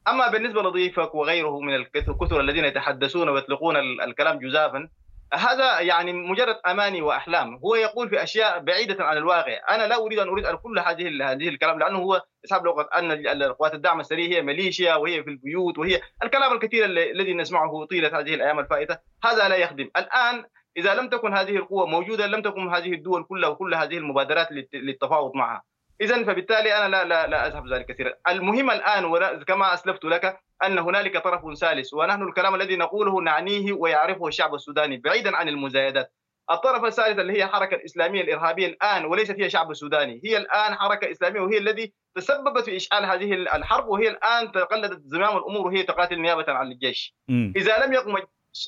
أما 0.08 0.32
بالنسبة 0.32 0.62
لضيفك 0.62 1.16
وغيره 1.16 1.60
من 1.60 1.76
الكثر 1.76 2.40
الذين 2.40 2.66
يتحدثون 2.66 3.30
ويطلقون 3.30 3.78
الكلام 3.78 4.40
جزافا 4.40 4.90
هذا 5.34 5.80
يعني 5.80 6.14
مجرد 6.14 6.56
أماني 6.68 7.02
وأحلام. 7.02 7.56
هو 7.56 7.76
يقول 7.76 8.10
في 8.10 8.24
أشياء 8.24 8.60
بعيدة 8.60 9.04
عن 9.04 9.18
الواقع. 9.18 9.60
أنا 9.70 9.88
لا 9.88 9.96
أريد 9.96 10.20
أن 10.20 10.28
أريد 10.28 10.46
أن 10.46 10.56
كل 10.56 10.80
هذه 10.80 11.32
هذه 11.32 11.50
الكلام 11.50 11.80
لأنه 11.80 12.00
هو 12.00 12.22
اصحاب 12.46 12.66
لغة 12.66 12.90
أن 12.98 13.26
قوات 13.52 13.74
الدعم 13.74 14.00
السريع 14.00 14.38
هي 14.38 14.42
ميليشيا 14.42 14.96
وهي 14.96 15.24
في 15.24 15.30
البيوت 15.30 15.78
وهي 15.78 16.02
الكلام 16.24 16.54
الكثير 16.54 16.86
الذي 16.86 17.34
نسمعه 17.34 17.86
طيلة 17.86 18.20
هذه 18.20 18.34
الأيام 18.34 18.60
الفائتة. 18.60 18.98
هذا 19.24 19.50
لا 19.50 19.56
يخدم. 19.56 19.90
الآن 19.98 20.46
إذا 20.78 20.94
لم 20.94 21.10
تكن 21.10 21.34
هذه 21.34 21.56
القوة 21.56 21.86
موجودة 21.86 22.28
لم 22.28 22.42
تكن 22.42 22.70
هذه 22.70 22.94
الدول 22.94 23.24
كلها 23.24 23.50
وكل 23.50 23.76
هذه 23.76 23.98
المبادرات 23.98 24.48
للتفاوض 24.74 25.36
معها. 25.36 25.71
اذا 26.02 26.24
فبالتالي 26.24 26.78
أنا 26.78 26.88
لا 26.88 27.04
لا 27.04 27.28
لا 27.28 27.48
اذهب 27.48 27.74
ذلك 27.74 27.86
كثيرا. 27.86 28.14
المهم 28.30 28.72
الآن 28.72 29.44
كما 29.44 29.74
أسلفت 29.74 30.06
لك 30.06 30.40
أن 30.64 30.80
هنالك 30.80 31.18
طرف 31.18 31.58
ثالث 31.58 31.94
ونحن 31.94 32.22
الكلام 32.24 32.56
الذي 32.56 32.76
نقوله 32.76 33.22
نعنيه 33.22 33.74
ويعرفه 33.74 34.28
الشعب 34.28 34.56
السوداني 34.56 34.98
بعيدا 34.98 35.38
عن 35.38 35.50
المزايدات. 35.50 36.14
الطرف 36.52 36.86
الثالث 36.86 37.20
اللي 37.20 37.34
هي 37.34 37.44
الحركه 37.44 37.76
الإسلامية 37.76 38.22
الإرهابية 38.22 38.68
الآن 38.68 39.06
وليست 39.06 39.40
هي 39.40 39.50
شعب 39.50 39.72
السوداني 39.72 40.22
هي 40.26 40.38
الآن 40.38 40.76
حركة 40.76 41.12
إسلامية 41.12 41.40
وهي 41.42 41.58
الذي 41.58 41.94
تسببت 42.16 42.64
في 42.66 42.76
إشعال 42.76 43.06
هذه 43.06 43.34
الحرب 43.34 43.88
وهي 43.88 44.10
الآن 44.10 44.52
تقلدت 44.52 45.02
زمام 45.06 45.38
الأمور 45.38 45.68
وهي 45.68 45.84
تقاتل 45.84 46.22
نيابة 46.22 46.46
عن 46.48 46.72
الجيش. 46.72 47.16
إذا 47.30 47.86
لم 47.86 47.94
يقم 47.94 48.16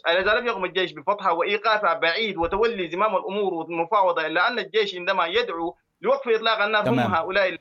إذا 0.09 0.33
لم 0.33 0.47
يقم 0.47 0.65
الجيش 0.65 0.91
بفتحها 0.91 1.31
وإيقافها 1.31 1.93
بعيد 1.93 2.37
وتولي 2.37 2.89
زمام 2.89 3.15
الأمور 3.15 3.53
والمفاوضة 3.53 4.27
إلا 4.27 4.47
أن 4.47 4.59
الجيش 4.59 4.95
عندما 4.95 5.27
يدعو 5.27 5.77
لوقف 6.03 6.27
إطلاق 6.27 6.61
النار 6.61 6.89
هم 6.89 6.99
هؤلاء 6.99 7.57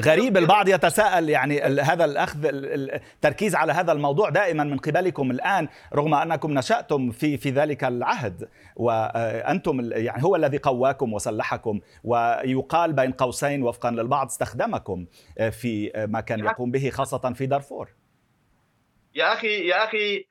غريب 0.00 0.36
البعض 0.36 0.68
يتساءل 0.68 1.30
يعني 1.30 1.60
هذا 1.62 2.04
الأخذ 2.04 2.38
التركيز 2.44 3.54
على 3.54 3.72
هذا 3.72 3.92
الموضوع 3.92 4.28
دائما 4.28 4.64
من 4.64 4.78
قبلكم 4.78 5.30
الآن 5.30 5.68
رغم 5.94 6.14
أنكم 6.14 6.50
نشأتم 6.58 7.10
في 7.10 7.36
في 7.36 7.50
ذلك 7.50 7.84
العهد 7.84 8.48
وأنتم 8.76 9.80
يعني 9.92 10.24
هو 10.24 10.36
الذي 10.36 10.58
قواكم 10.58 11.12
وسلحكم 11.12 11.80
ويقال 12.04 12.92
بين 12.92 13.12
قوسين 13.12 13.62
وفقا 13.62 13.90
للبعض 13.90 14.26
استخدمكم 14.26 15.06
في 15.50 15.92
ما 16.08 16.20
كان 16.20 16.40
يقوم 16.40 16.70
به 16.70 16.90
خاصة 16.90 17.32
في 17.32 17.46
دارفور. 17.46 17.88
يا 19.14 19.32
أخي 19.32 19.68
يا 19.68 19.84
أخي 19.84 20.26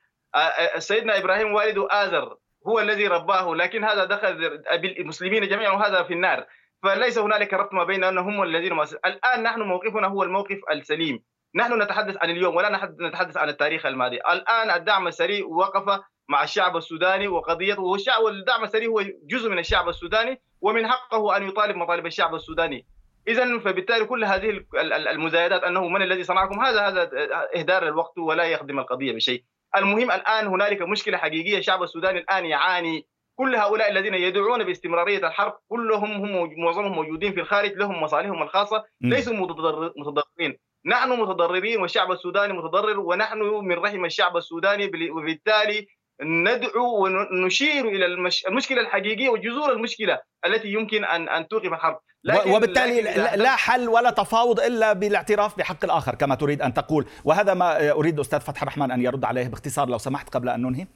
سيدنا 0.78 1.18
إبراهيم 1.18 1.54
والد 1.54 1.78
آزر 1.92 2.38
هو 2.68 2.80
الذي 2.80 3.08
رباه 3.08 3.56
لكن 3.56 3.84
هذا 3.84 4.06
دخل 4.06 4.64
بالمسلمين 4.82 5.48
جميعا 5.48 5.74
وهذا 5.74 6.04
في 6.04 6.14
النار. 6.14 6.46
فليس 6.84 7.18
هنالك 7.18 7.54
ربط 7.54 7.74
ما 7.74 7.84
بين 7.84 8.04
أنهم 8.04 8.34
هم 8.34 8.44
الذين 8.44 8.74
مؤسس. 8.74 8.94
الآن 8.94 9.44
نحن 9.44 9.62
موقفنا 9.62 10.08
هو 10.08 10.24
الموقف 10.24 10.60
السليم. 10.72 11.24
نحن 11.56 11.82
نتحدث 11.82 12.18
عن 12.22 12.30
اليوم 12.30 12.56
ولا 12.56 12.92
نتحدث 13.02 13.38
عن 13.38 13.50
التاريخ 13.50 13.86
الماضي. 13.86 14.16
الآن 14.16 14.72
الدعم 14.72 15.08
السريع 15.08 15.46
وقف 15.46 16.00
مع 16.30 16.44
الشعب 16.44 16.78
السوداني 16.78 17.28
وقضيته 17.28 17.82
والشعب 17.82 18.24
والدعم 18.24 18.64
السريع 18.64 18.90
هو 18.90 19.02
جزء 19.28 19.50
من 19.50 19.60
الشعب 19.60 19.90
السوداني 19.90 20.42
ومن 20.62 20.88
حقه 20.88 21.38
أن 21.38 21.48
يطالب 21.48 21.76
مطالب 21.76 22.06
الشعب 22.06 22.36
السوداني. 22.36 22.86
اذا 23.28 23.60
فبالتالي 23.60 24.06
كل 24.06 24.26
هذه 24.26 24.66
المزايدات 24.92 25.64
أنه 25.64 25.88
من 25.88 26.02
الذي 26.02 26.24
صنعكم؟ 26.24 26.60
هذا 26.60 26.88
هذا 26.88 27.10
إهدار 27.56 27.88
الوقت 27.88 28.18
ولا 28.18 28.44
يخدم 28.44 28.80
القضية 28.80 29.12
بشيء. 29.12 29.44
المهم 29.78 30.12
الآن 30.12 30.48
هنالك 30.48 30.82
مشكلة 30.82 31.18
حقيقية. 31.18 31.58
الشعب 31.58 31.84
السوداني 31.84 32.20
الآن 32.20 32.46
يعاني 32.46 33.08
كل 33.36 33.56
هؤلاء 33.56 33.92
الذين 33.92 34.14
يدعون 34.14 34.64
باستمرارية 34.64 35.28
الحرب 35.28 35.54
كلهم 35.70 36.12
هم 36.12 36.50
معظمهم 36.58 36.92
موجودين 36.92 37.34
في 37.34 37.40
الخارج 37.40 37.72
لهم 37.72 38.04
مصالحهم 38.04 38.44
الخاصة 38.44 38.84
ليسوا 39.02 39.34
متضررين. 39.34 40.58
نحن 40.86 41.10
متضررين 41.10 41.82
والشعب 41.82 42.12
السوداني 42.12 42.54
متضرر 42.54 43.00
ونحن 43.00 43.38
من 43.40 43.76
رحم 43.76 44.06
الشعب 44.06 44.38
السوداني 44.38 44.92
وبالتالي 45.12 45.88
ندعو 46.22 47.06
ونشير 47.06 47.88
إلى 47.88 48.06
المش... 48.06 48.46
المشكلة 48.48 48.82
الحقيقية 48.82 49.30
وجذور 49.30 49.72
المشكلة 49.72 50.20
التي 50.46 50.68
يمكن 50.68 51.06
ان 51.06 51.30
أن 51.30 51.48
توقف 51.48 51.74
الحرب. 51.74 52.00
لكن 52.24 52.52
وبالتالي 52.52 53.02
لكن 53.02 53.40
لا 53.40 53.56
حل 53.56 53.90
ولا 53.90 54.10
تفاوض 54.10 54.60
إلا 54.60 54.94
بالاعتراف 54.94 55.58
بحق 55.58 55.84
الآخر 55.84 56.16
كما 56.16 56.36
تريد 56.36 56.62
أن 56.62 56.74
تقول. 56.74 57.06
وهذا 57.26 57.54
ما 57.54 57.92
أريد 57.92 58.20
أستاذ 58.20 58.40
فتح 58.40 58.62
الرحمن 58.62 58.92
أن 58.92 59.02
يرد 59.02 59.26
عليه 59.26 59.48
باختصار 59.48 59.90
لو 59.90 59.98
سمحت 59.98 60.30
قبل 60.30 60.50
أن 60.50 60.62
ننهي. 60.62 60.88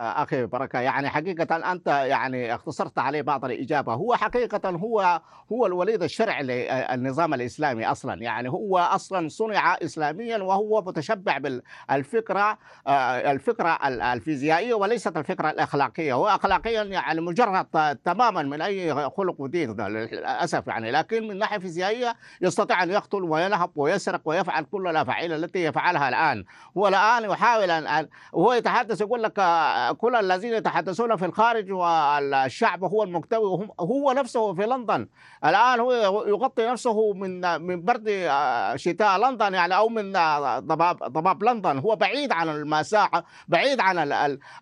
أخي 0.00 0.46
بركة 0.46 0.78
يعني 0.78 1.08
حقيقة 1.08 1.72
أنت 1.72 1.86
يعني 1.86 2.54
اختصرت 2.54 2.98
عليه 2.98 3.22
بعض 3.22 3.44
الإجابة. 3.44 3.94
هو 3.94 4.14
حقيقة 4.14 4.70
هو 4.70 5.20
هو 5.52 5.66
الوليد 5.66 6.02
الشرعي 6.02 6.42
للنظام 6.42 7.34
الإسلامي 7.34 7.86
أصلا. 7.86 8.22
يعني 8.22 8.48
هو 8.50 8.78
أصلا 8.78 9.28
صنع 9.28 9.74
اسلاميا 9.74 10.38
وهو 10.38 10.82
متشبع 10.82 11.38
بالفكرة 11.38 12.58
آه، 12.86 13.32
الفكرة 13.32 13.78
الفيزيائية 13.86 14.74
وليست 14.74 15.16
الفكرة 15.16 15.50
الأخلاقية. 15.50 16.12
هو 16.12 16.28
اخلاقيا 16.28 16.82
يعني 16.82 17.20
مجرد 17.20 17.96
تماما 18.04 18.42
من 18.42 18.62
أي 18.62 19.10
خلق 19.10 19.40
ودين 19.40 19.80
للأسف 19.80 20.66
يعني. 20.66 20.90
لكن 20.90 21.28
من 21.28 21.38
ناحية 21.38 21.58
فيزيائية 21.58 22.14
يستطيع 22.40 22.82
أن 22.82 22.90
يقتل 22.90 23.22
وينهب 23.22 23.70
ويسرق 23.76 24.20
ويفعل 24.24 24.64
كل 24.64 24.88
الأفاعيل 24.88 25.32
التي 25.32 25.64
يفعلها 25.64 26.08
الآن. 26.08 26.44
هو 26.76 26.88
الآن 26.88 27.24
يحاول 27.24 27.70
أن 27.70 28.08
وهو 28.32 28.52
يتحدث 28.52 29.00
يقول 29.00 29.22
لك 29.22 29.38
آه، 29.38 29.89
كل 29.92 30.16
الذين 30.16 30.52
يتحدثون 30.54 31.16
في 31.16 31.24
الخارج 31.24 31.72
والشعب 31.72 32.84
هو 32.84 33.02
المكتوي 33.02 33.68
هو 33.80 34.12
نفسه 34.12 34.54
في 34.54 34.62
لندن. 34.62 35.08
الآن 35.44 35.80
هو 35.80 35.92
يغطي 36.26 36.66
نفسه 36.66 37.12
من 37.12 37.60
من 37.60 37.84
برد 37.84 38.08
آه، 38.08 38.76
شتاء 38.76 39.18
لندن 39.18 39.54
يعني 39.54 39.76
أو 39.76 39.88
من 39.88 40.16
آه، 40.16 40.58
ضباب 40.58 40.96
ضباب 40.96 41.44
لندن. 41.44 41.78
هو 41.78 41.96
بعيد 41.96 42.32
عن 42.32 42.48
الماساه 42.48 43.24
بعيد 43.48 43.80
عن 43.80 43.98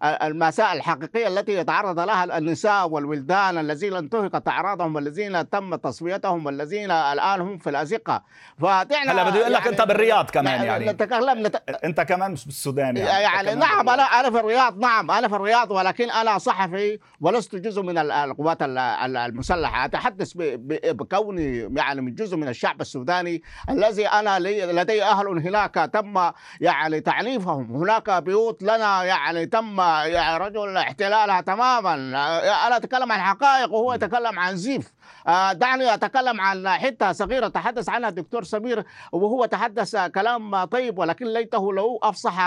الماساه 0.03 0.73
الحقيقية 0.73 1.29
التي 1.29 1.53
يتعرض 1.53 2.01
لها 2.01 2.39
النساء 2.39 2.89
والولدان 2.89 3.59
الذين 3.59 3.95
انتهكت 3.95 4.49
أعراضهم 4.49 4.95
والذين 4.95 5.51
تم 5.51 5.75
تصفيتهم 5.75 6.47
والذين 6.47 6.91
الآن 6.91 7.41
هم 7.41 7.59
في 7.59 7.71
الأزقة. 7.71 8.23
فدعنا 8.59 9.13
هلا 9.13 9.31
بدي 9.31 9.41
أقول 9.41 9.53
لك 9.53 9.59
يعني 9.59 9.71
أنت 9.71 9.83
بالرياض 9.83 10.31
كمان 10.31 10.65
يعني. 10.65 10.87
نتكلم 10.87 11.47
نت... 11.47 11.63
أنت 11.85 12.01
كمان 12.01 12.31
مش 12.31 12.45
بالسودان 12.45 12.97
يعني, 12.97 13.23
يعني 13.23 13.55
نعم 13.55 13.89
أنا 13.89 14.03
أنا 14.03 14.31
في 14.31 14.41
الرياض 14.41 14.79
نعم. 14.79 15.11
أنا 15.19 15.29
في 15.29 15.37
الرياض 15.37 15.71
ولكن 15.71 16.11
أنا 16.11 16.39
صحفي 16.39 16.99
ولست 17.21 17.57
جزء 17.57 17.83
من 17.83 17.99
القوات 17.99 18.59
المسلحة. 18.63 19.85
أتحدث 19.85 20.33
بكوني 20.37 21.69
يعني 21.77 22.01
من 22.01 22.15
جزء 22.15 22.37
من 22.37 22.49
الشعب 22.49 22.81
السوداني 22.81 23.43
الذي 23.71 24.07
أنا 24.07 24.39
لدي 24.73 25.05
أهل 25.05 25.27
هناك 25.27 25.75
تم 25.75 26.31
يعني 26.61 27.01
تعنيفهم. 27.01 27.77
هناك 27.77 28.11
بيوت 28.11 28.63
لنا 28.63 29.05
يعني 29.05 29.47
تم 29.47 29.81
يعني 29.81 30.45
رجل 30.45 30.77
احتلالها 30.77 31.41
تماما. 31.41 31.95
أنا 32.67 32.77
أتكلم 32.77 33.13
عن 33.13 33.21
حقائق 33.21 33.73
وهو 33.73 33.95
يتكلم 33.95 34.39
عن 34.39 34.57
زيف. 34.57 34.93
آه، 35.27 35.53
دعني 35.53 35.95
أتكلم 35.95 36.41
عن 36.41 36.69
حتة 36.69 37.13
صغيرة. 37.13 37.49
تحدث 37.49 37.89
عنها 37.89 38.09
الدكتور 38.09 38.45
سمير 38.45 38.85
وهو 39.13 39.45
تحدث 39.45 39.97
كلام 39.97 40.65
طيب 40.65 40.99
ولكن 40.99 41.27
ليته 41.27 41.73
لو 41.73 41.99
أفصح 42.03 42.41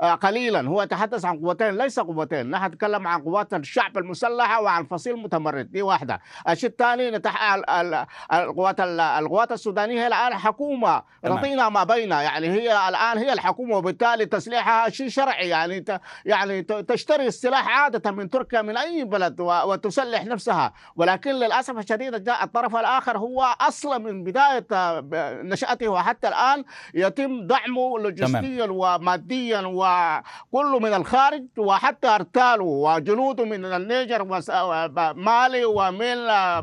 آه، 0.00 0.14
قليلا. 0.14 0.68
هو 0.68 0.84
تحدث 0.84 1.24
عن 1.24 1.38
قوتين 1.38 1.78
ليس 1.78 2.00
قوتين. 2.08 2.50
نحن 2.50 2.64
نتكلم 2.64 3.06
عن 3.06 3.22
قوات 3.22 3.54
الشعب 3.54 3.98
المسلحة 3.98 4.62
وعن 4.62 4.84
فصيل 4.84 5.16
متمرد. 5.16 5.72
دي 5.72 5.82
واحدة. 5.82 6.20
الشيء 6.48 6.70
الثاني 6.70 7.10
نتح... 7.10 7.54
القوات 8.32 8.80
القوات 8.80 9.52
السودانية 9.52 10.06
الآن 10.06 10.34
حكومة 10.34 11.02
رضينا 11.24 11.68
ما 11.68 11.84
بين 11.84 12.10
يعني 12.10 12.48
هي 12.48 12.88
الآن 12.88 13.18
هي 13.18 13.32
الحكومة 13.32 13.76
وبالتالي 13.76 14.26
تسليحها 14.26 14.90
شيء 14.90 15.08
شرعي. 15.08 15.48
يعني 15.48 15.80
ت... 15.80 16.00
يعني 16.24 16.62
تشتري 16.62 17.26
السلاح 17.26 17.68
عادة 17.68 18.10
من 18.10 18.30
تركيا 18.30 18.62
من 18.62 18.76
أي 18.76 19.04
بلد 19.04 19.40
و... 19.40 19.44
وتسلح 19.44 20.24
نفسها. 20.24 20.72
ولكن 20.96 21.30
للأسف 21.30 21.78
الشديد 21.78 22.24
جاء 22.24 22.44
الطرف 22.44 22.76
الآخر 22.76 23.18
هو 23.18 23.42
أصلا 23.60 23.98
من 23.98 24.24
بداية 24.24 24.66
نشأته. 25.42 25.88
وحتى 25.88 26.28
الآن 26.28 26.64
يتم 26.94 27.46
دعمه 27.46 27.98
لوجستيا 27.98 28.66
وماديا 28.70 29.60
وكله 29.60 30.78
من 30.78 30.94
الخارج. 30.94 31.44
وحتى 31.58 31.97
ارتاله 32.04 32.64
وجنوده 32.64 33.44
من 33.44 33.64
النيجر 33.64 34.22
ومالي 34.22 35.64
ومن 35.64 36.16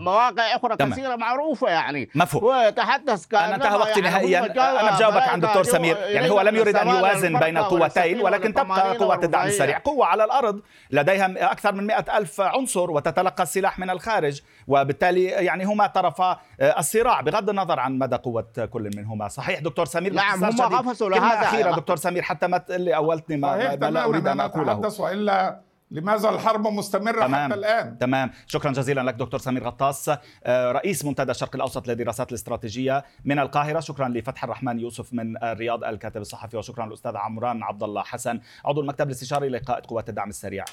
مواقع 0.04 0.56
أخرى 0.56 0.76
تمام. 0.76 0.92
كثيرة 0.92 1.16
معروفة 1.16 1.68
يعني. 1.68 2.10
مفهوم. 2.16 2.44
ويتحدث 2.44 3.34
أنا 3.34 3.56
انتهى 3.56 3.78
وقتي 3.78 4.00
يعني 4.00 4.02
نهائيا. 4.02 4.40
أنا 4.82 4.96
بجاوبك 4.96 5.22
عن 5.22 5.40
دكتور 5.40 5.64
سمير. 5.64 5.98
يعني 5.98 6.30
هو 6.30 6.42
لم 6.42 6.56
يريد 6.56 6.76
أن 6.76 6.88
يوازن 6.88 7.40
بين 7.40 7.58
القوتين 7.58 8.22
ولكن 8.22 8.54
تبقى 8.54 8.98
قوات 8.98 9.24
الدعم 9.24 9.48
السريع. 9.48 9.78
قوة 9.78 10.06
على 10.06 10.24
الأرض. 10.24 10.62
لديها 10.92 11.52
أكثر 11.52 11.74
من 11.74 11.88
مئة 11.88 12.18
ألف 12.18 12.42
عنصر 12.42 12.92
وتتلقى 12.92 13.44
السلاح 13.44 13.80
من 13.80 13.90
الخارج 13.90 14.42
وبالتالي 14.68 15.26
يعني 15.26 15.64
هما 15.64 15.88
طرفا 15.88 16.40
الصراع 16.62 17.22
بغض 17.22 17.50
النظر 17.50 17.80
عن 17.80 18.00
مدى 18.00 18.16
قوة 18.16 18.70
كل 18.72 18.90
منهما. 18.96 19.28
صحيح 19.28 19.60
دكتور 19.60 19.86
سمير 19.86 20.14
نعم 20.14 20.44
هم 20.44 20.62
غفصوا 20.62 21.10
لهذا. 21.10 21.72
دكتور 21.72 21.96
سمير 21.96 22.22
حتى 22.22 22.48
ما 22.48 22.58
تقول 22.58 22.82
لي 22.82 22.96
أولتني 22.96 23.38
ما, 23.38 23.76
ما 23.76 23.90
لا 23.90 24.06
أريد 24.06 24.28
أن 24.28 24.40
أقوله. 24.40 24.90
وإلا 25.26 25.62
لماذا 25.92 26.30
الحرب 26.30 26.68
مستمرة 26.68 27.26
تمام. 27.26 27.52
حتى 27.52 27.60
الآن؟ 27.60 27.98
تمام. 27.98 28.32
شكرا 28.48 28.72
جزيلا 28.72 29.02
لك 29.02 29.14
دكتور 29.14 29.40
سمير 29.40 29.64
غطاس. 29.64 30.10
آه، 30.44 30.72
رئيس 30.72 31.06
منتدى 31.06 31.32
الشرق 31.32 31.56
الأوسط 31.56 31.88
للدراسات 31.88 32.30
الاستراتيجية 32.30 33.04
من 33.26 33.40
القاهرة. 33.40 33.80
شكرا 33.80 34.08
لفتح 34.08 34.44
الرحمن 34.44 34.80
يوسف 34.80 35.14
من 35.14 35.44
الرياض 35.44 35.84
الكاتب 35.84 36.22
الصحفي. 36.22 36.58
وشكرا 36.58 36.86
للأستاذ 36.86 37.16
عمران 37.16 37.64
عبد 37.64 37.84
الله 37.84 38.04
حسن. 38.04 38.40
عضو 38.66 38.82
المكتب 38.82 39.08
الاستشاري 39.08 39.50
لقائد 39.50 39.86
قوات 39.86 40.10
الدعم 40.10 40.30
السريع. 40.30 40.66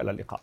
إلى 0.00 0.10
اللقاء. 0.10 0.40